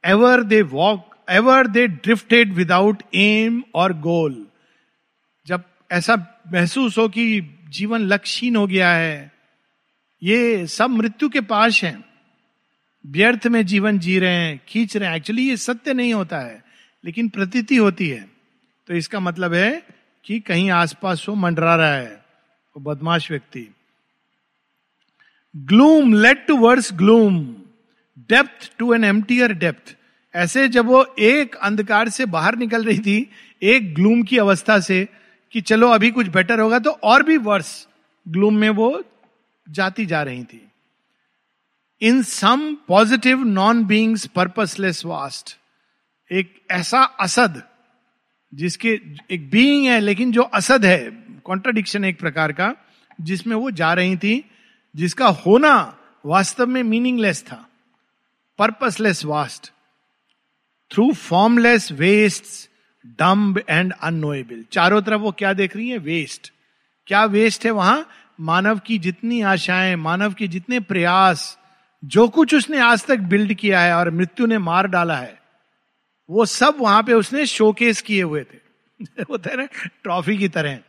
[0.06, 4.48] ever they walk ever they drifted without aim or goal
[5.48, 9.32] जब ऐसा महसूस हो कि जीवन लक्षहीन हो गया है,
[10.24, 12.15] ये सब मृत्यु के पास है।
[13.06, 16.64] व्यर्थ में जीवन जी रहे हैं, खींच रहे हैं। एक्चुअली ये सत्य नहीं होता है,
[17.04, 18.30] लेकिन प्रतीति होती है।
[18.88, 19.84] तो इसका मतलब है
[20.26, 22.26] कि कहीं आसपास वो मंडरा रहा है,
[22.76, 23.68] वो बदमाश व्यक्ति।
[25.56, 27.56] Gloom led to worse gloom
[28.30, 29.96] depth to an emptier depth
[30.34, 33.30] ऐसे जब वो एक अंधकार से बाहर निकल रही थी,
[33.62, 35.08] एक ग्लूम की अवस्था से,
[35.54, 37.86] कि चलो अभी कुछ बेटर होगा तो और भी वर्ष
[38.28, 39.04] ग्लूम में वो
[39.70, 40.62] जाती जा रही थी।
[42.02, 45.58] In some positive non beings purposeless vast
[46.32, 47.64] एक ऐसा असद,
[48.54, 51.12] जिसके, एक बीइंग है, लेकिन जो असद है
[51.46, 52.76] कॉन्ट्राडिक्शन एक प्रकार का,
[53.22, 54.50] जिसमें वो जा रही थी,
[54.96, 57.70] जिसका होना वास्तव में मीनिंगलेस था
[58.58, 59.72] purposeless vast
[60.92, 62.70] through formless waste
[63.20, 65.98] dumb and unknowable चारों तरफ़ वो क्या देख रही है?
[65.98, 66.52] वेस्ट
[67.08, 68.10] क्या वेस्ट है वहाँ?
[68.40, 71.58] मानव की जितनी आशाएँ, मानव के जितने प्रयास
[72.06, 75.40] जो कुछ उसने आज तक बिल्ड किया है और मृत्यु ने मार डाला है,
[76.30, 78.58] वो सब वहाँ पे उसने शोकेस किए हुए थे।
[79.30, 79.66] होता है ना
[80.04, 80.80] ट्रॉफी की तरह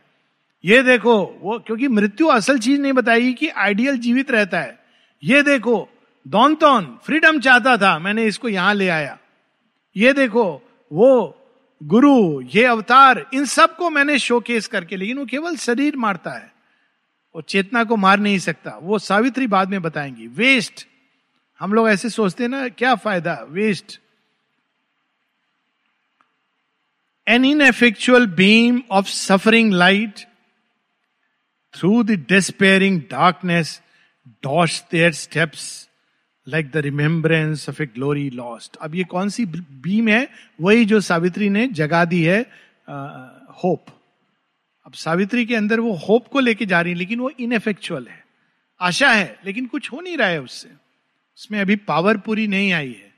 [0.65, 4.79] ये देखो, वो क्योंकि मृत्यु असल चीज़ नहीं बताएगी कि आइडियल जीवित रहता है।
[5.23, 5.89] ये देखो
[6.27, 9.17] दौन तौन फ्रीडम चाहता था, मैंने इसको यहाँ ले आया।
[9.95, 10.61] ये देखो,
[10.93, 11.41] वो
[11.83, 16.51] गुरु, ये अवतार, इन सबको मैंने शोकेस करके, लेकिन वो केवल शरीर मारता है।
[17.35, 20.87] वो चेतना को मार नहीं सकता, वो सावित्री बाद में बताएँगी। वेस्ट
[21.61, 23.33] हम लोग ऐसे सोचते हैं ना, क्या फ़ायदा?
[23.49, 23.99] Waste
[27.27, 30.19] an ineffectual beam of suffering light
[31.73, 33.81] through the despairing darkness
[34.43, 35.65] dash their steps
[36.47, 40.27] like the remembrance of a glory lost अब ये कौन सी बीम है?
[40.61, 42.39] वही जो सावित्री ने जगा दी है
[43.63, 43.85] होप
[44.85, 48.23] अब सावित्री के अंदर वो होप को लेके जा रही है, लेकिन वो इनएफेक्चुअल है।
[48.81, 50.69] आशा है, लेकिन कुछ हो नहीं रहा है उससे।
[51.37, 53.13] उसमें अभी पावर पूरी नहीं आई है।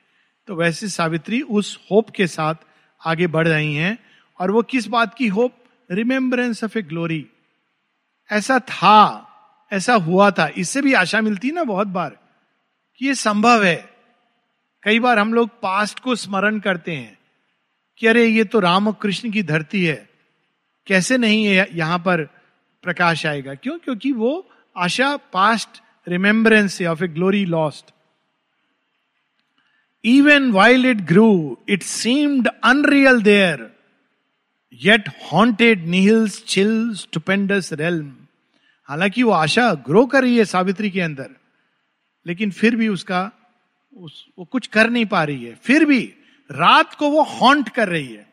[0.48, 2.56] तो वैसे सावित्री उस होप के साथ
[3.06, 3.98] आगे बढ़ रही हैं
[4.40, 5.56] और वो किस बात की hope
[5.92, 7.28] remembrance of a glory
[8.32, 9.28] ऐसा था,
[9.72, 12.18] ऐसा हुआ था। इससे भी आशा मिलती ना बहुत बार
[12.98, 13.90] कि ये संभव है।
[14.84, 17.18] कई बार हम लोग पास्ट को स्मरण करते हैं
[17.98, 20.10] कि अरे, ये तो राम और कृष्ण की धरती है।
[20.88, 22.24] कैसे नहीं है यहाँ पर
[22.84, 23.54] प्रकाश आएगा?
[23.54, 23.80] क्यों?
[23.80, 25.70] क्योंकि वो आशा past
[26.08, 27.86] remembrance of a glory lost
[30.06, 33.70] even while it grew it seemed unreal there
[34.74, 38.12] yet haunted nihil's chill stupendous realm
[38.84, 41.30] हालाँकि वो आशा ग्रो कर रही है सावित्री के अंदर।
[42.28, 43.32] लेकिन फिर भी उसका
[43.98, 46.14] उस, वो कुछ कर नहीं पा रही है। फिर भी
[46.52, 48.30] रात को वो हॉन्ट कर रही है।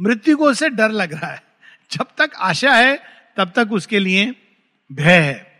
[0.00, 1.42] मृत्यु को उसे डर लग रहा है।
[1.92, 3.00] जब तक आशा है
[3.36, 4.34] तब तक उसके लिए
[4.92, 5.52] भय है।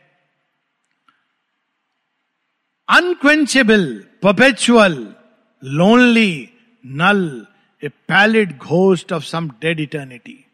[2.88, 5.14] Unquenchable perpetual
[5.62, 6.48] lonely
[6.84, 7.46] null
[7.82, 10.44] a pallid ghost of some dead eternity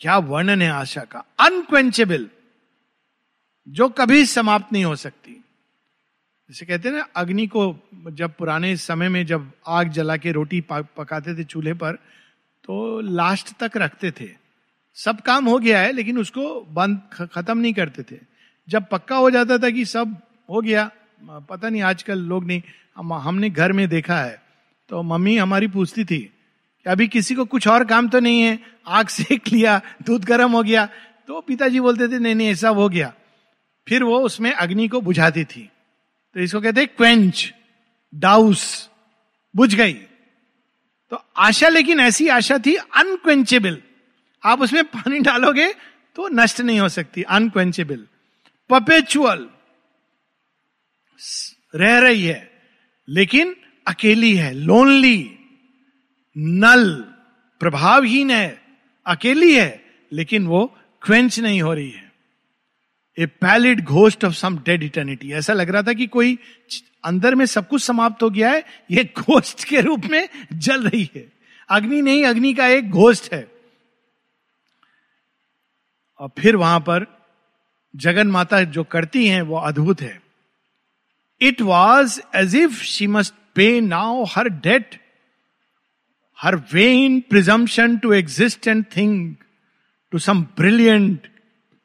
[0.00, 1.24] क्या वर्णन है आशा का?
[1.40, 2.28] अनक्वेंचेबल
[3.66, 7.64] जो कभी समाप्त नहीं हो सकती। जैसे कहते हैं ना अग्नि को
[8.10, 11.92] जब पुराने समय में जब आग जला के रोटी पकाते थे चूल्हे पर
[12.64, 14.28] तो लास्ट तक रखते थे।
[14.96, 18.20] सब काम हो गया है लेकिन उसको बंद खत्म नहीं करते थे।
[18.68, 20.16] जब पक्का हो जाता था कि सब
[20.50, 20.90] हो गया
[21.22, 22.62] पता नहीं आजकल लोग नहीं
[22.96, 24.41] हम, हमने घर में देखा है
[24.92, 28.58] तो मम्मी हमारी पूछती थी कि अभी किसी को कुछ और काम तो नहीं है?
[28.86, 30.86] आग सेक लिया, दूध गर्म हो गया।
[31.26, 33.14] तो पिताजी बोलते थे, नहीं नहीं, ऐसा हो गया।
[33.88, 35.70] फिर वो उसमें अग्नि को बुझाती थी।
[36.34, 37.54] तो इसको कहते क्वेंच,
[38.14, 38.90] डाउस,
[39.56, 39.92] बुझ गई।
[41.10, 43.82] तो आशा, लेकिन ऐसी आशा थी, अनक्वेंचेबल।
[44.44, 45.72] आप उसमें पानी डालोगे
[46.16, 48.06] तो नष्ट नहीं हो सकती, अनक्वेंचेबल।
[48.70, 49.48] पपेचुअल
[51.74, 52.50] रह रही है,
[53.08, 55.38] लेकिन अकेली है लोनली
[56.38, 56.94] नल
[57.60, 58.62] प्रभावहीन है,
[59.06, 62.12] अकेली है, लेकिन वो क्वेंच नहीं हो रही है।
[63.18, 66.38] A pallid ghost of some dead eternity ऐसा लग रहा था कि कोई
[67.04, 71.10] अंदर में सब कुछ समाप्त हो गया है, ये घोस्ट के रूप में जल रही
[71.16, 71.32] है।
[71.68, 73.52] अग्नि नहीं, अग्नि का एक घोस्ट है।
[76.18, 77.06] और फिर वहाँ पर
[77.96, 80.22] जगन माता जो करती हैं, वो अद्भुत है।
[81.40, 85.00] It was as if she must pay now her debt
[86.38, 89.44] her vain presumption to exist and think
[90.12, 91.28] to some brilliant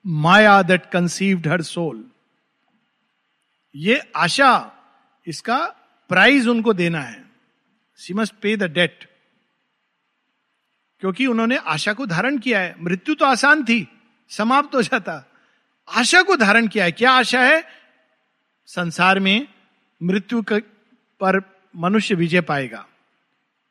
[0.06, 2.04] Maya that conceived her soul
[3.76, 4.52] ये आशा
[5.28, 5.58] इसका
[6.10, 7.26] प्राइज उनको देना है।
[7.96, 9.06] She must pay the debt
[11.00, 13.88] क्योंकि उन्होंने आशा को धारण किया है। मृत्यु तो आसान थी,
[14.30, 15.24] समाप्त हो जाता।
[15.88, 17.64] आशा को धारण किया है। क्या आशा है?
[18.66, 19.48] संसार में
[20.04, 21.40] मृत्यु पर
[21.78, 22.86] मनुष्य विजय पाएगा,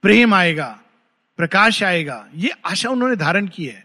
[0.05, 0.69] प्रेम आएगा,
[1.39, 3.85] प्रकाश आएगा, ये आशा उन्होंने धारण की है।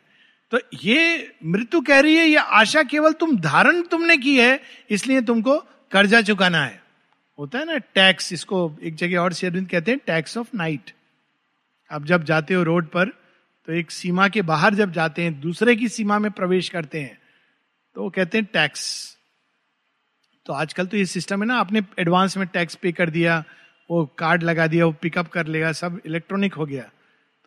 [0.52, 5.22] तो ये मृत्यु कह रही है, ये आशा केवल तुम धारण तुमने की है, इसलिए
[5.22, 5.58] तुमको
[5.92, 6.82] कर्जा चुकाना है।
[7.40, 10.92] होता है ना, टैक्स, इसको एक जगह और शेरविंद कहते हैं, टैक्स ऑफ़ नाइट।
[11.92, 13.10] आप जब जाते हो रोड पर
[13.68, 17.18] तो एक सीमा के बाहर जब जाते हैं, दूसरे की सीमा में प्रवेश करते हैं
[17.96, 19.18] तो वो कहते हैं टैक्स।
[20.46, 23.44] तो आजकल तो ये सिस्टम है ना, आपने एडवांस में टैक्स पे कर दिया
[23.92, 26.84] वो कार्ड लगा दिया, वो पिकअप कर लेगा, सब इलेक्ट्रॉनिक हो गया।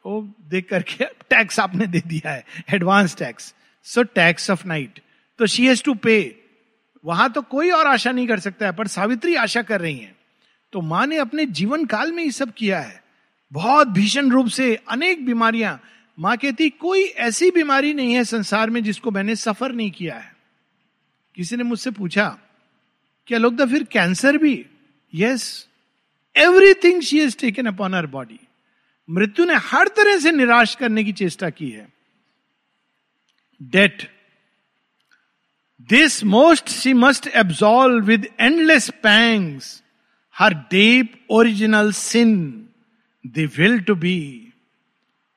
[0.05, 3.55] तो देख करके टैक्स आपने दे दिया है advance tax
[3.87, 5.01] so tax of night
[5.39, 6.17] तो शी हैज़ टू पे
[7.05, 10.15] वहाँ तो कोई और आशा नहीं कर सकता है, पर सावित्री आशा कर रही है।
[10.73, 13.03] तो माँ ने अपने जीवन काल में ये सब किया है।
[13.53, 15.81] बहुत भीषण रूप से अनेक बीमारियाँ।
[16.19, 20.33] माँ कहती, कोई ऐसी बीमारी नहीं है संसार में जिसको मैंने सफ़र नहीं किया है।
[21.37, 22.29] किसी ने मुझसे पूछा,
[23.29, 24.65] क्या लोग तो फिर कैंसर भी?
[25.13, 25.69] Yes
[26.37, 28.39] everything she has taken upon her body
[29.09, 31.87] मृत्यु ने हर तरह से निराश करने की चेष्टा की है।
[33.61, 34.09] Debt
[35.91, 39.83] this most she must absolve with endless pangs
[40.37, 42.37] her deep original sin
[43.25, 44.19] the will to be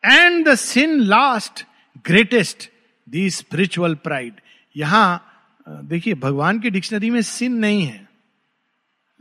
[0.03, 1.65] and the sin last
[2.05, 2.69] greatest
[3.07, 4.41] the spiritual pride
[4.75, 5.23] यहाँ,
[5.67, 8.06] देखिए, भगवान की डिक्शनरी में सिन नहीं है।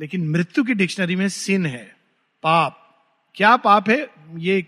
[0.00, 1.96] लेकिन मृत्यु की डिक्शनरी में सिन है।
[2.42, 2.82] पाप।
[3.34, 4.08] क्या पाप है?
[4.36, 4.66] ये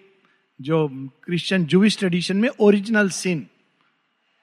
[0.60, 0.88] जो
[1.24, 3.46] क्रिश्चियन जूविश ट्रेडिशन में ओरिजिनल सिन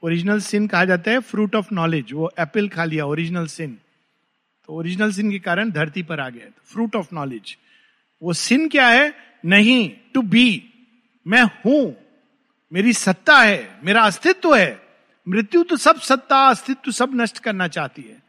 [0.04, 3.78] ओरिजिनल सिन कहा जाता है फ्रूट ऑफ़ नॉलेज वो एप्पल खा लिया ओरिजिनल सिन
[4.68, 7.58] तो ओरिजिनल सिन के कारण धरती पर आ गया फ्रूट ऑफ़ नॉलेज
[8.24, 9.14] वो सिन क्या है?
[9.46, 10.48] नहीं टू बी
[11.28, 11.96] मैं हूँ।
[12.74, 14.82] मेरी सत्ता है। मेरा अस्तित्व है।
[15.28, 18.25] मृत्यु तो सब सत्ता, अस्तित्व सब नष्ट करना चाहती है।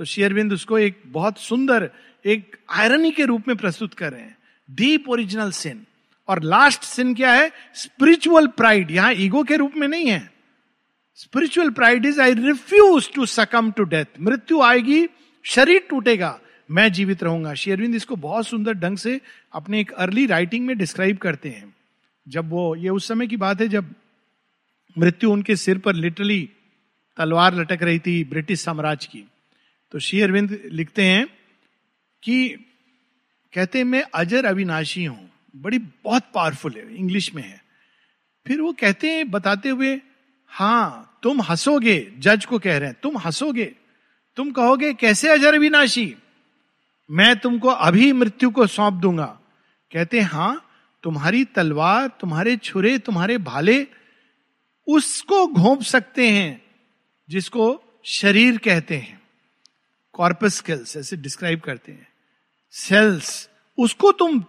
[0.00, 1.90] तो शेयरबिंद उसको एक बहुत सुंदर,
[2.26, 4.38] एक आयरनी के रूप में प्रस्तुत कर रहे हैं।
[4.70, 5.86] डीप ओरिजिनल सिन
[6.28, 7.52] और लास्ट सिन क्या है?
[7.74, 10.32] स्पिरिचुअल प्राइड यहाँ ईगो के रूप में नहीं है।
[11.14, 15.08] Spiritual pride is I refuse to succumb to death मृत्यु आएगी,
[15.44, 19.20] शरीर टूटेगा, मैं जीवित रहूँगा। शेयरविंद इसको बहुत सुंदर ढंग से
[19.52, 21.74] अपने एक अर्ली राइटिंग में डिस्क्राइब करते हैं।
[22.28, 23.94] जब वो, ये उस समय की बात है जब
[24.98, 26.50] मृत्यु उनके सिर पर लिटरली
[27.16, 29.29] तलवार लटक रही थी ब्रिटिश साम्राज्य की।
[29.92, 31.26] तो श्री अरविंद लिखते हैं
[32.22, 32.48] कि
[33.52, 37.62] कहते मैं अजर अविनाशी हूँ, बड़ी, बहुत पावरफुल है इंग्लिश में है।
[38.46, 40.00] फिर वो कहते हैं, बताते हुए
[40.48, 43.72] हाँ तुम हंसोगे, जज को कह रहे हैं, तुम हंसोगे,
[44.36, 46.14] तुम कहोगे, कैसे अजर अविनाशी?
[47.10, 49.40] मैं तुमको अभी मृत्यु को सौंप दूँगा।
[49.92, 50.70] कहते हाँ
[51.02, 53.86] तुम्हारी तलवार, तुम्हारे छुरे, तुम्हारे भाले,
[54.86, 56.62] उसको घोंप सकते हैं,
[57.28, 59.19] जिसको शरीर कहते हैं।
[60.20, 62.06] कॉर्पस्कल्स ऐसे डिस्क्राइब करते हैं।
[62.70, 64.44] सेल्स उसको तुम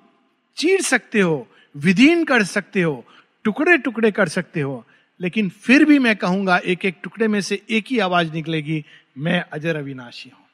[0.58, 3.06] चीर सकते हो, विधीन कर सकते हो,
[3.44, 4.86] टुकड़े टुकड़े कर सकते हो,
[5.20, 8.84] लेकिन फिर भी मैं कहूँगा एक एक टुकड़े में से एक ही आवाज़ निकलेगी,
[9.18, 10.46] मैं अजर अविनाशी हूँ।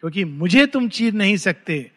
[0.00, 1.90] क्योंकि मुझे तुम चीर नहीं सकते,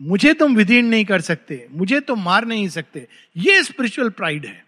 [0.00, 4.64] मुझे तुम विधीन नहीं कर सकते, मुझे तुम मार नहीं सकते, ये स्पिरिचुअल प्राइड है।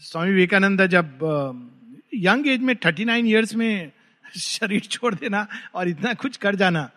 [0.00, 1.18] स्वामी विवेकानंद जब
[2.14, 3.92] यंग एज में, थर्टी नाइन ईयर्स में
[4.36, 6.90] शरीर छोड़ देना और इतना कुछ कर जाना।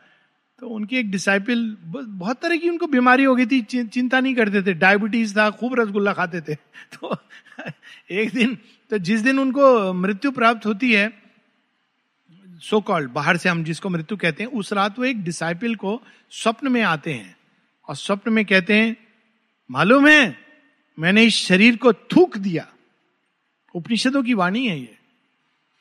[0.60, 4.62] तो उनकी एक डिसाइपल बहुत तरह की उनको बीमारी हो गई थी चिंता नहीं करते
[4.62, 6.56] थे। डायबिटीज़ था, खूब रसगुल्ला खाते थे।
[6.94, 7.18] तो
[8.12, 8.58] एक दिन
[8.90, 11.20] तो जिस दिन उनको मृत्यु प्राप्त होती है
[12.62, 15.76] सो so कॉल्ड बाहर से हम जिसको मृत्यु कहते हैं, उस रात वो एक डिसाइपल
[15.76, 17.38] को स्वप्न में आते हैं।
[17.88, 19.08] और स्वप्न में कहते हैं,
[19.72, 20.46] मालूम है,
[21.00, 22.68] मैंने इस शरीर को थूक दिया।
[23.76, 24.98] उपनिषदों की वाणी है ये।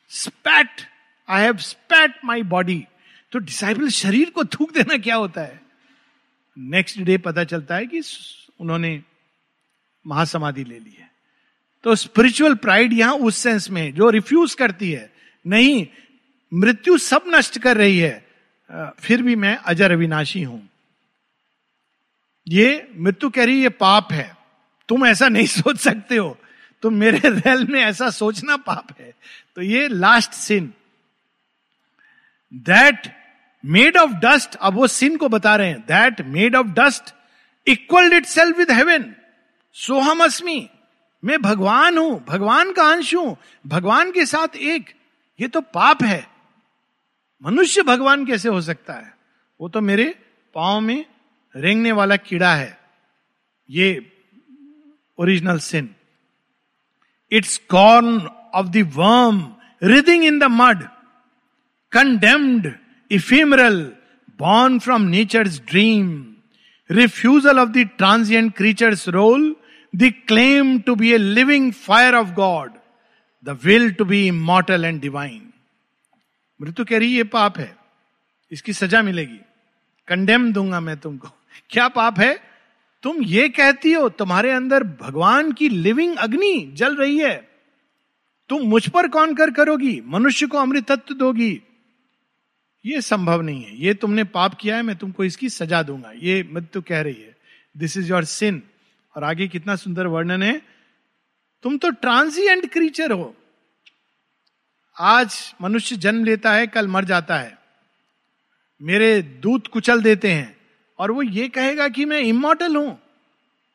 [0.09, 0.69] Spat
[1.29, 2.85] I have spat my body
[3.31, 5.61] तो डिसाइबल शरीर को थूक देना क्या होता है?
[6.57, 8.01] नेक्स्ट डे पता चलता है कि
[8.59, 9.03] उन्होंने
[10.07, 11.11] महासमाधि ले ली है।
[11.83, 15.13] तो स्पिरिचुअल प्राइड यहाँ उस सेंस में जो रिफ्यूज करती है।
[15.47, 15.87] नहीं,
[16.53, 18.27] मृत्यु सब नष्ट कर रही है।
[18.99, 20.69] फिर भी मैं अजर अविनाशी हूँ।
[22.47, 24.37] ये मृत्यु कह रही ये पाप है।
[24.87, 26.37] तुम ऐसा नहीं सोच सकते हो।
[26.81, 29.13] तुम मेरे रेल में ऐसा सोचना पाप है।
[29.55, 30.73] तो ये last sin
[32.53, 33.07] that
[33.63, 37.13] made of dust अब वो सिन को बता रहे हैं। That made of dust
[37.67, 39.13] equal itself with heaven
[39.75, 40.69] सोहम अस्मी।
[41.23, 43.37] मैं भगवान हूँ, भगवान का अंश हूँ,
[43.67, 44.93] भगवान के साथ एक।
[45.39, 46.27] ये तो पाप है।
[47.43, 49.13] मनुष्य भगवान कैसे हो सकता है?
[49.59, 50.15] वो तो मेरे
[50.53, 51.05] पाँव में
[51.55, 52.77] रेंगने वाला कीड़ा है।
[53.69, 54.11] ये
[55.17, 55.95] original sin
[57.31, 58.19] its scorn
[58.53, 60.83] of the worm writhing in the mud
[61.91, 62.73] condemned
[63.11, 63.91] ephemeral
[64.39, 66.33] born from nature's dream
[66.91, 69.55] refusal of the transient creature's role
[69.95, 72.71] the claim to be a living fire of God
[73.45, 75.49] the will to be immortal and divine
[76.61, 77.77] मृत्यु कह रही ये पाप है।
[78.51, 79.39] इसकी सजा मिलेगी।
[80.07, 81.27] Condemn दूँगा मैं तुमको।
[81.69, 82.39] क्या पाप है?
[83.03, 87.49] तुम ये कहती हो, तुम्हारे अंदर भगवान की लिविंग अग्नि जल रही है।
[88.49, 90.01] तुम मुझ पर कौन कर करोगी?
[90.07, 91.61] मनुष्य को अमृत तत्व दोगी।
[92.85, 96.43] ये संभव नहीं है। ये तुमने पाप किया है, मैं तुमको इसकी सजा दूँगा। ये
[96.51, 97.35] मृत्यु कह रही है
[97.75, 98.61] दिस इज़ योर सिन
[99.15, 100.61] और आगे कितना सुंदर वर्णन है।
[101.63, 103.35] तुम तो ट्रांसिएंट क्रीचर हो।
[104.97, 107.57] आज मनुष्य जन्म लेता है, कल मर जाता है।
[108.81, 110.55] मेरे दूत कुचल देते हैं
[110.99, 112.99] और वो ये कहेगा कि मैं इमोटल हूँ।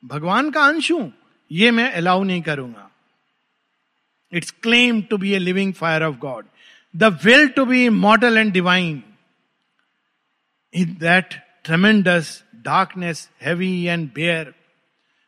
[0.03, 1.13] भगवान का अंश हूँ,
[1.51, 2.91] ये मैं अलाउ नहीं करूँगा।
[4.33, 6.47] Its claim to be a living fire of God
[6.97, 9.03] the will to be immortal and divine
[10.75, 11.35] in that
[11.65, 14.55] tremendous darkness heavy and bare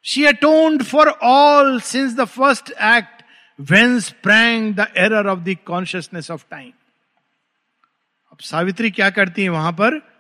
[0.05, 3.23] she atoned for all sins the first act
[3.61, 6.73] when sprang the error of the consciousness of time
[8.33, 10.17] अब सावित्री क्या करती है वहाँ पर?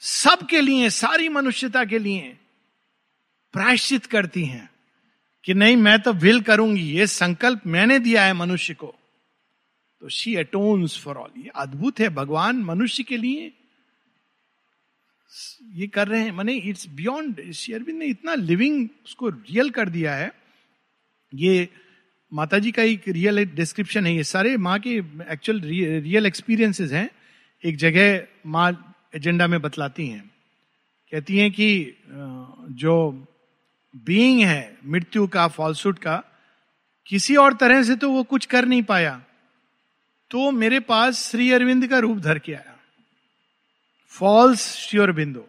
[0.00, 2.38] सबके लिए, सारी मनुष्यता के लिए
[3.52, 4.70] प्रायश्चित करती हैं
[5.44, 8.94] कि नहीं, मैं तो विल करूँगी, ये संकल्प मैंने दिया है मनुष्य को।
[10.04, 13.52] तो शी अटोन्स फॉर ऑल ये अद्भुत है, भगवान मनुष्य के लिए
[15.74, 20.14] ये कर रहे हैं। माने इट्स बियॉन्ड शेयरबिंद ने इतना लिविंग उसको रियल कर दिया
[20.14, 20.30] है।
[21.32, 21.68] ये
[22.32, 24.96] माता जी का एक रियल डिस्क्रिप्शन है ये। सारे माँ के
[25.32, 27.08] एक्चुअल रियल एक्सपीरियंसेस हैं।
[27.64, 28.70] एक जगह माँ
[29.16, 30.30] एजेंडा में बतलाती हैं।
[31.12, 31.96] कहती हैं कि
[32.78, 33.10] जो
[33.94, 36.22] बीइंग है, मृत्यु का फॉल्सूट का,
[37.06, 39.22] किसी और तरह से तो वो कुछ कर नहीं पाया।
[40.30, 42.76] तो मेरे पास श्री अरविंद का रूप धर के आया।
[44.12, 45.46] फॉल्स श्री अरविंदो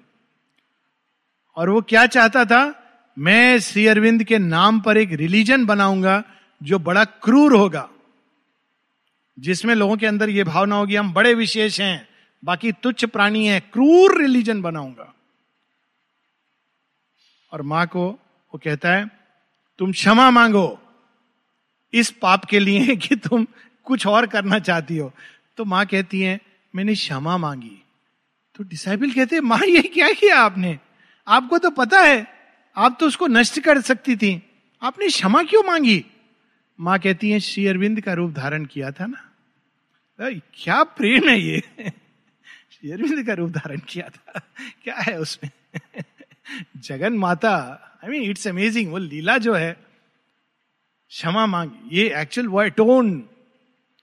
[1.58, 2.64] और वो क्या चाहता था?
[3.18, 6.24] मैं श्री अरविंद के नाम पर एक रिलीजन बनाऊँगा
[6.64, 7.90] जो बड़ा क्रूर होगा,
[9.38, 12.08] जिसमें लोगों के अंदर यह भावना होगी, हम बड़े विशेष हैं,
[12.44, 15.14] बाकी तुच्छ प्राणी है, क्रूर रिलीजन बनाऊँगा।
[17.52, 19.06] और माँ को वो कहता है,
[19.80, 20.80] तुम क्षमा मांगो,
[21.94, 23.48] इस पाप के लिए कि तुम
[23.86, 25.14] कुछ और करना चाहती हो।
[25.58, 26.40] तो माँ कहती है,
[26.76, 27.84] मैंने क्षमा मांगी।
[28.56, 30.80] तो डिसाइबल कहते हैं, माँ, ये क्या किया आपने?
[31.28, 32.28] आपको तो पता है,
[32.76, 34.44] आप तो उसको नष्ट कर सकती थी।
[34.82, 36.06] आपने क्षमा क्यों मांगी?
[36.80, 39.32] माँ कहती है, श्री अरविंद का रूप धारण किया था ना?
[40.54, 41.64] क्या प्रेम है ये?
[42.72, 44.42] श्री अरविंद का रूप धारण किया था।
[44.84, 45.52] क्या है उसमें?
[46.78, 49.78] जगन माता आई मीन इट्स अमेजिंग वो लीला जो है,
[51.10, 53.30] क्षमा मांग। ये एक्चुअल वो टोन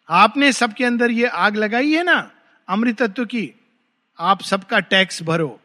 [0.09, 2.31] आपने सबके अंदर ये आग लगाई है ना,
[2.69, 3.51] अमृतत्व की,
[4.19, 5.59] आप सबका टैक्स भरो।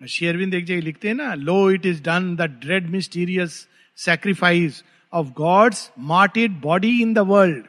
[0.00, 3.66] शेयरविंद एक जगह लिखते हैं ना lo it is done the dread mysterious
[3.98, 4.82] sacrifice
[5.12, 7.64] of God's martyred body in the world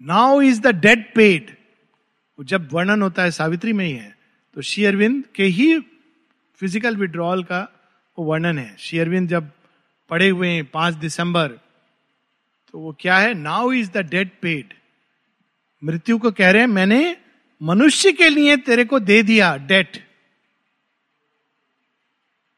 [0.00, 1.56] now is the debt paid
[2.38, 4.14] जब वर्णन होता है, सावित्री में ही है।
[4.56, 5.78] तो शेयरविंद के ही
[6.60, 7.66] फ़िज़िकल विड्रॉल का
[8.18, 9.50] वर्णन है। शेयरविंद जब
[10.10, 11.58] पड़े हुए हैं पाँच दिसंबर
[12.72, 13.32] तो वो क्या है?
[13.34, 14.74] Now is the debt paid
[15.82, 17.16] मृत्यु को कह रहे हैं, मैंने
[17.60, 20.04] मनुष्य के लिए तेरे को दे दिया डेट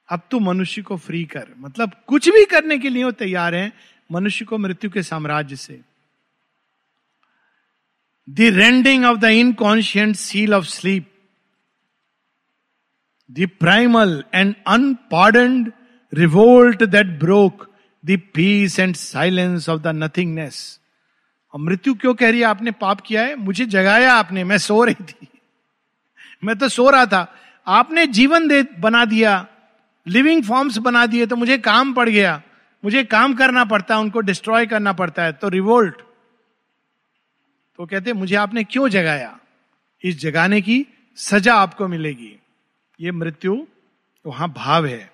[0.08, 3.72] अब तू मनुष्य को फ्री कर। मतलब कुछ भी करने के लिए वो तैयार है,
[4.12, 5.80] मनुष्य को मृत्यु के साम्राज्य से।
[8.28, 11.08] The rending of the inconscient seal of sleep
[13.30, 15.72] the primal and unpardoned
[16.12, 17.62] revolt that broke
[18.10, 20.78] peace and silence of the nothingness.
[21.52, 22.46] और मृत्यु क्यों कह रही है?
[22.46, 25.28] आपने पाप किया है, मुझे जगाया आपने, मैं सो रही थी।
[26.44, 27.34] मैं तो सो रहा था।
[27.66, 29.46] आपने जीवन दे, बना दिया
[30.06, 32.42] लिविंग फॉर्म्स बना दिए तो मुझे काम पड़ गया।
[32.84, 35.94] मुझे काम करना पड़ता है उनको डिस्ट्रॉय करना पड़ता है तो रिवोल्ट
[37.76, 39.38] तो कहते मुझे आपने क्यों जगाया?
[40.04, 40.86] इस जगाने की
[41.16, 42.38] सजा आपको मिलेगी।
[43.00, 43.66] ये मृत्यु,
[44.26, 45.11] वहाँ भाव है।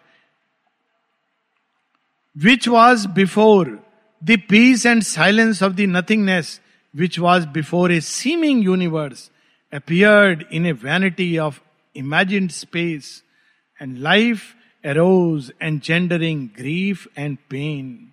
[2.43, 3.79] which was before
[4.21, 6.61] the peace and silence of the nothingness,
[6.93, 9.31] which was before a seeming universe,
[9.73, 11.61] appeared in a vanity of
[11.95, 13.23] imagined space,
[13.79, 18.13] and life arose, engendering grief and pain.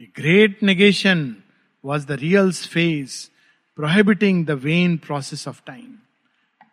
[0.00, 1.42] A great negation
[1.82, 3.30] was the real space,
[3.74, 6.01] prohibiting the vain process of time.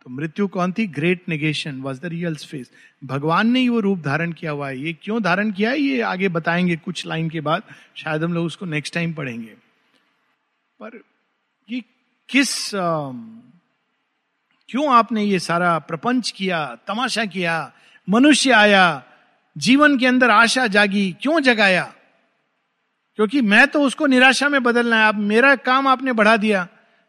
[0.10, 0.88] मृत्यु कौन थी?
[0.88, 2.72] Great negation was the real face
[3.03, 5.80] भगवान ने ही वो रूप धारण किया हुआ है। ये क्यों धारण किया है?
[5.80, 7.64] ये आगे बताएँगे कुछ लाइन के बाद।
[7.95, 9.55] शायद हम लोग उसको नेक्स्ट टाइम पढ़ेंगे।
[10.80, 10.99] पर
[11.70, 11.84] ये
[12.30, 12.72] किस
[14.70, 17.72] क्यों आपने ये सारा प्रपंच किया, तमाशा किया,
[18.10, 19.03] मनुष्य आया,
[19.57, 21.93] जीवन के अंदर आशा जागी, क्यों जगाया?
[23.16, 26.68] क्योंकि मैं तो उसको निराशा में बदलना है। अब मेरा काम आपने बढ़ा दिया।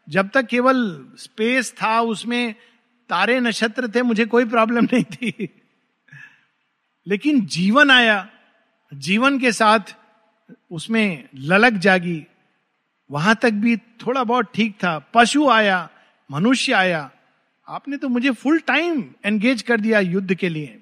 [0.09, 2.55] जब तक केवल स्पेस था उसमें
[3.11, 5.49] तारे नक्षत्र थे, मुझे कोई प्रॉब्लम नहीं थी।
[7.07, 8.29] लेकिन जीवन आया,
[8.93, 9.79] जीवन के साथ
[10.71, 12.25] उसमें ललक जागी।
[13.11, 15.89] वहाँ तक भी थोड़ा बहुत ठीक था। पशु आया,
[16.31, 17.11] मनुष्य आया।
[17.67, 20.79] आपने तो मुझे फुल टाइम एंगेज कर दिया युद्ध के लिए।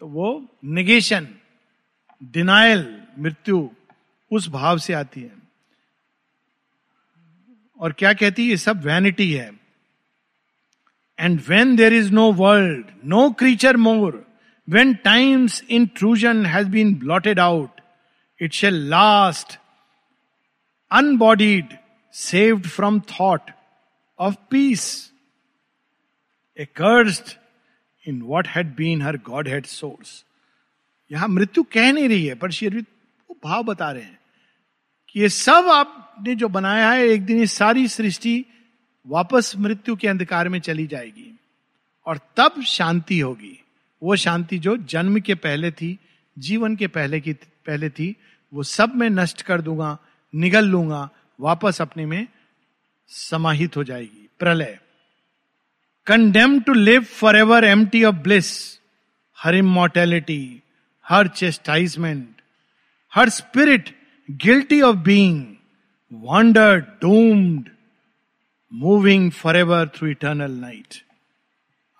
[0.00, 1.28] तो वो निगेशन
[2.24, 3.70] डिनाइल मृत्यु,
[4.30, 5.32] उस भाव से आती है।
[7.80, 9.61] और क्या कहती है, ये सब वैनिटी है।
[11.22, 14.32] And when there is no world no creature more
[14.68, 17.80] when time's intrusion has been blotted out
[18.42, 19.58] it shall last
[20.92, 21.66] unbodied
[22.12, 23.40] saved from thought
[24.18, 25.12] of peace
[26.60, 27.38] a cursed
[28.08, 29.16] in what had been her
[29.48, 30.24] godhead source
[31.12, 34.18] यहाँ मृत्यु कह नहीं रही है, पर श्री वो भाव बता रहे हैं
[35.08, 38.44] कि ये सब आपने जो बनाया है, एक दिन ये सारी सृष्टि
[39.06, 41.38] वापस मृत्यु के अंधकार में चली जाएगी
[42.06, 43.64] और तब शांति होगी।
[44.02, 45.98] वो शांति जो जन्म के पहले थी,
[46.38, 48.16] जीवन के पहले की, पहले थी,
[48.52, 49.98] वो सब मैं नष्ट कर दूँगा,
[50.34, 52.26] निगल लूँगा, वापस अपने में
[53.08, 54.78] समाहित हो जाएगी। प्रलय।
[56.06, 57.02] Condemn to live
[57.36, 58.78] forever empty of bliss
[59.40, 60.62] her immortality
[61.08, 62.28] her chastisement
[63.14, 63.96] her spirit
[64.30, 65.46] guilty of being
[66.12, 67.71] wander doomed
[68.72, 70.94] moving forever through eternal night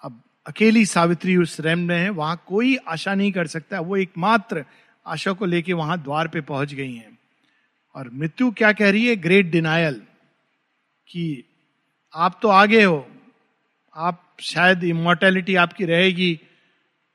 [0.02, 4.64] अब अकेली सावित्री उस रैम में है, वहाँ कोई आशा नहीं कर सकता। वो एकमात्र
[5.06, 7.18] आशा को लेके वहाँ द्वार पे पहुँच गई हैं।
[7.94, 9.16] और मृत्यु क्या कह रही है?
[9.16, 10.02] ग्रेट डिनायल
[11.08, 11.44] कि
[12.14, 13.06] आप तो आगे हो।
[13.96, 16.40] आप शायद इमोर्टेलिटी आपकी रहेगी,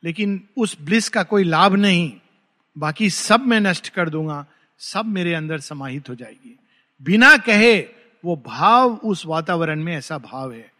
[0.04, 2.14] लेकिन उस ब्लिस का कोई लाभ नहीं।
[2.78, 4.46] बाकी सब मैं नष्ट कर दूँगा,
[4.78, 6.60] सब मेरे अंदर समाहित हो जाएगी।
[7.02, 10.72] बिना कहे वो भाव उस वातावरण में ऐसा भाव है।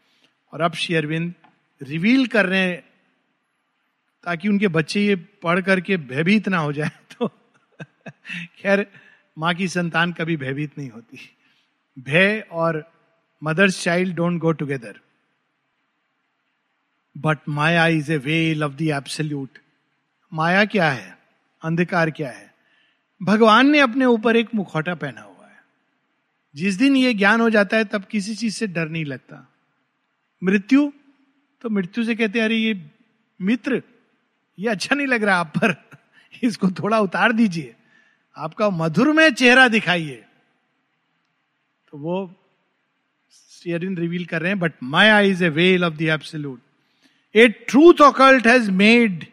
[0.54, 1.34] और अब श्री अरविंद
[1.82, 2.82] रिवील कर रहे हैं
[4.24, 7.28] ताकि उनके बच्चे ये पढ़ करके भयभीत ना हो जाए तो।
[8.58, 8.88] खैर,
[9.38, 11.20] माँ की संतान कभी भयभीत नहीं होती।
[12.00, 12.92] भय और
[13.44, 15.00] mother's child don't go together
[17.18, 19.50] but Maya is a veil of the absolute
[20.34, 21.18] माया क्या है?
[21.64, 22.54] अंधकार क्या है?
[23.24, 25.37] भगवान ने अपने ऊपर एक मुखौटा पहना है
[26.58, 29.54] जिस दिन ये ज्ञान हो जाता है तब किसी चीज़ से डर नहीं लगता।
[30.44, 30.92] मृत्यु
[31.62, 32.92] तो मृत्यु से कहते अरे ये
[33.42, 33.84] मित्र
[34.60, 35.90] ये अच्छा नहीं लग रहा आप पर।
[36.44, 37.76] इसको थोड़ा उतार दीजिए।
[38.38, 40.26] आपका मधुर में चेहरा दिखाइए।
[41.92, 42.36] तो वो
[43.32, 44.74] शेयरिन रिवील कर रहे हैं but
[45.08, 46.62] Maya is a veil of the absolute
[47.36, 49.28] A truth occult has made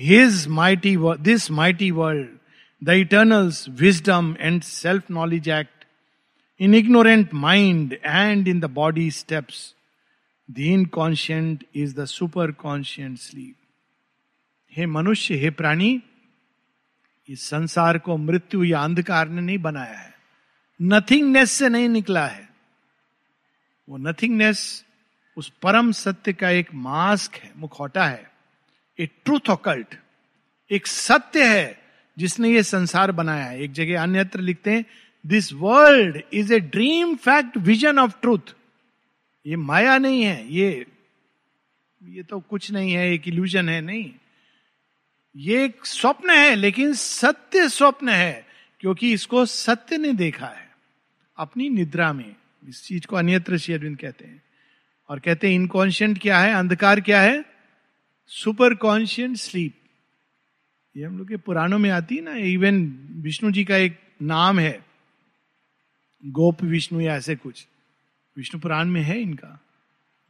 [0.00, 2.26] his mighty, this mighty world,
[2.82, 5.77] the eternal's wisdom and self-knowledge act,
[6.60, 9.74] in ignorant mind and in the body steps.
[10.56, 13.54] The inconscient is the superconscient sleep.
[14.72, 16.02] हे मनुष्य, हे प्राणी,
[17.28, 20.14] इस संसार को मृत्यु या अंधकार ने नहीं बनाया है।
[20.82, 22.48] नथिंगनेस से नहीं निकला है।
[23.88, 24.84] वो नथिंगनेस
[25.36, 28.30] उस परम सत्य का एक मास्क है, मुखौटा है।
[28.98, 29.94] एक ट्रूथ ऑकल्ट
[30.70, 31.82] एक सत्य है
[32.18, 34.84] जिसने ये संसार बनाया है। एक जगह अन्यत्र लिखते हैं
[35.28, 38.54] this world is a dream fact vision of truth
[39.46, 40.86] ये माया नहीं है, ये
[42.02, 44.12] ये तो कुछ नहीं है, एक इल्यूजन है, नहीं।
[45.36, 48.46] ये एक स्वप्न है, लेकिन सत्य स्वप्न है,
[48.80, 50.70] क्योंकि इसको सत्य ने देखा है,
[51.36, 52.34] अपनी निद्रा में।
[52.68, 54.42] इस चीज़ को अन्यत्र श्री अरविंद कहते हैं।
[55.08, 57.44] और कहते हैं इनकॉन्शियंट क्या है, अंधकार क्या है?
[58.26, 59.74] सुपर कॉन्शियंट स्लीप
[60.96, 64.58] ये हम लोग के पुराणों में आती है ना इवन विष्णु जी का एक नाम
[64.58, 64.87] है।
[66.26, 67.66] गोप विष्णु या ऐसे कुछ।
[68.36, 69.60] विष्णु पुराण में है इनका,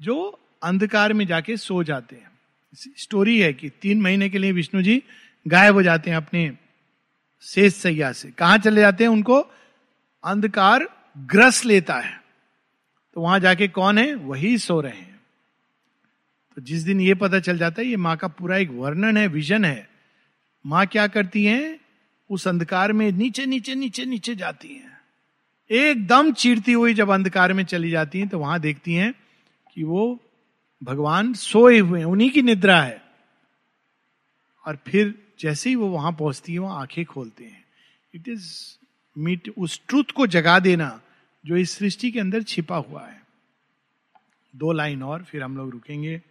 [0.01, 2.31] जो अंधकार में जाके सो जाते हैं।
[2.75, 5.03] स्टोरी है कि तीन महीने के लिए विष्णु जी
[5.49, 6.53] गायब हो जाते हैं अपने
[7.43, 9.11] शेष सैया से। कहा चले जाते हैं?
[9.11, 9.41] उनको
[10.25, 12.23] अंधकार ग्रस लेता है।
[13.15, 14.15] तो वहाँ जाके कौन है?
[14.15, 15.21] वही सो रहे हैं।
[16.57, 19.27] तो जिस दिन ये पता चल जाता है, ये माँ का पूरा एक वर्णन है,
[19.27, 19.91] विजन है।
[20.67, 21.81] माँ क्या करती हैं?
[22.31, 24.98] उस अंधकार में नीचे नीचे नीचे नीचे जाती हैं।
[25.71, 29.15] एकदम चीरती हुई जब अंधकार में चली जाती हैं तो वहाँ देखती हैं
[29.75, 30.21] कि वो
[30.83, 33.03] भगवान सोए हुए हैं, उन्हीं की निद्रा है।
[34.67, 37.65] और फिर जैसे ही वो वहाँ पहुँचती है, वो आँखें खोलते हैं।
[38.15, 38.53] इट इज़
[39.19, 41.01] मीट उस ट्रुथ को जगा देना
[41.47, 43.23] जो इस सृष्टि के अंदर छिपा हुआ है।
[44.57, 46.23] दो लाइन और, फिर हम लोग रुकेंगे।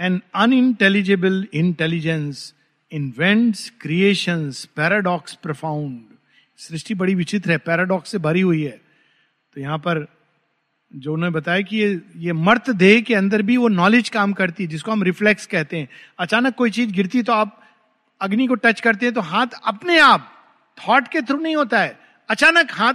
[0.00, 2.54] An unintelligible intelligence
[2.92, 6.00] invents creations paradox profound
[6.58, 8.80] सृष्टि बड़ी विचित्र है पैराडॉक्स से भरी हुई है।
[9.56, 10.06] तो यहाँ पर
[10.92, 14.62] जो उन्होंने बताया कि ये ये मर्त देह के अंदर भी वो नॉलेज काम करती
[14.64, 17.60] है जिसको हम रिफ्लेक्स कहते हैं। अचानक कोई चीज़ गिरती तो आप
[18.20, 20.32] अग्नि को टच करते हैं तो हाथ अपने आप
[20.78, 22.94] थॉट के थ्रू नहीं होता है। अचानक हाथ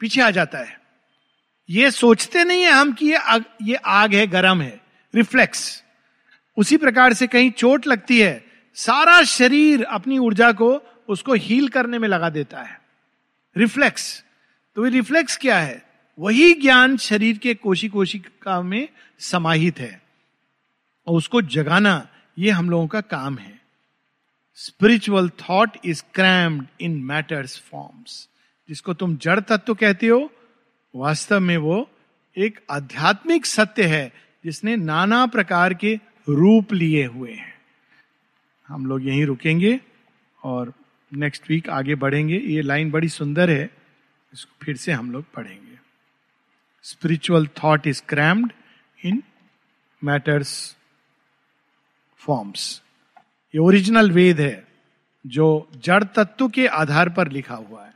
[0.00, 0.76] पीछे आ जाता है।
[1.68, 4.80] ये सोचते नहीं है हम कि ये आग, ये आग है गर्म है।
[5.14, 5.82] रिफ्लेक्स
[6.56, 8.44] उसी प्रकार से कहीं चोट लगती है,
[8.74, 12.80] सारा शरीर अपनी ऊर्जा को उसको हील करने में लगा देता है।
[13.56, 14.24] रिफ्लेक्स
[14.76, 15.82] तो ये रिफ्लेक्स क्या है?
[16.18, 18.88] वही ज्ञान शरीर के कोशी कोशिका में
[19.18, 20.02] समाहित है।
[21.06, 23.60] और उसको जगाना, ये हम लोगों का काम है।
[24.54, 28.28] Spiritual thought is crammed in matter's forms
[28.68, 30.32] जिसको तुम जड़ तत्व कहते हो,
[30.94, 31.90] वास्तव में वो
[32.38, 34.12] एक आध्यात्मिक सत्य है,
[34.44, 37.54] जिसने नाना प्रकार के रूप लिए हुए हैं।
[38.68, 39.80] हम लोग यहीं रुकेंगे
[40.42, 40.72] और
[41.12, 43.70] नेक्स्ट वीक आगे बढ़ेंगे। ये लाइन बड़ी सुंदर है,
[44.32, 45.78] इसको फिर से हम लोग पढ़ेंगे।
[46.84, 48.52] Spiritual thought is crammed
[49.04, 49.22] in
[50.04, 50.76] matter's
[52.20, 52.82] forms
[53.54, 54.66] ये ओरिजिनल वेद है,
[55.26, 57.94] जो जड़ तत्व के आधार पर लिखा हुआ है।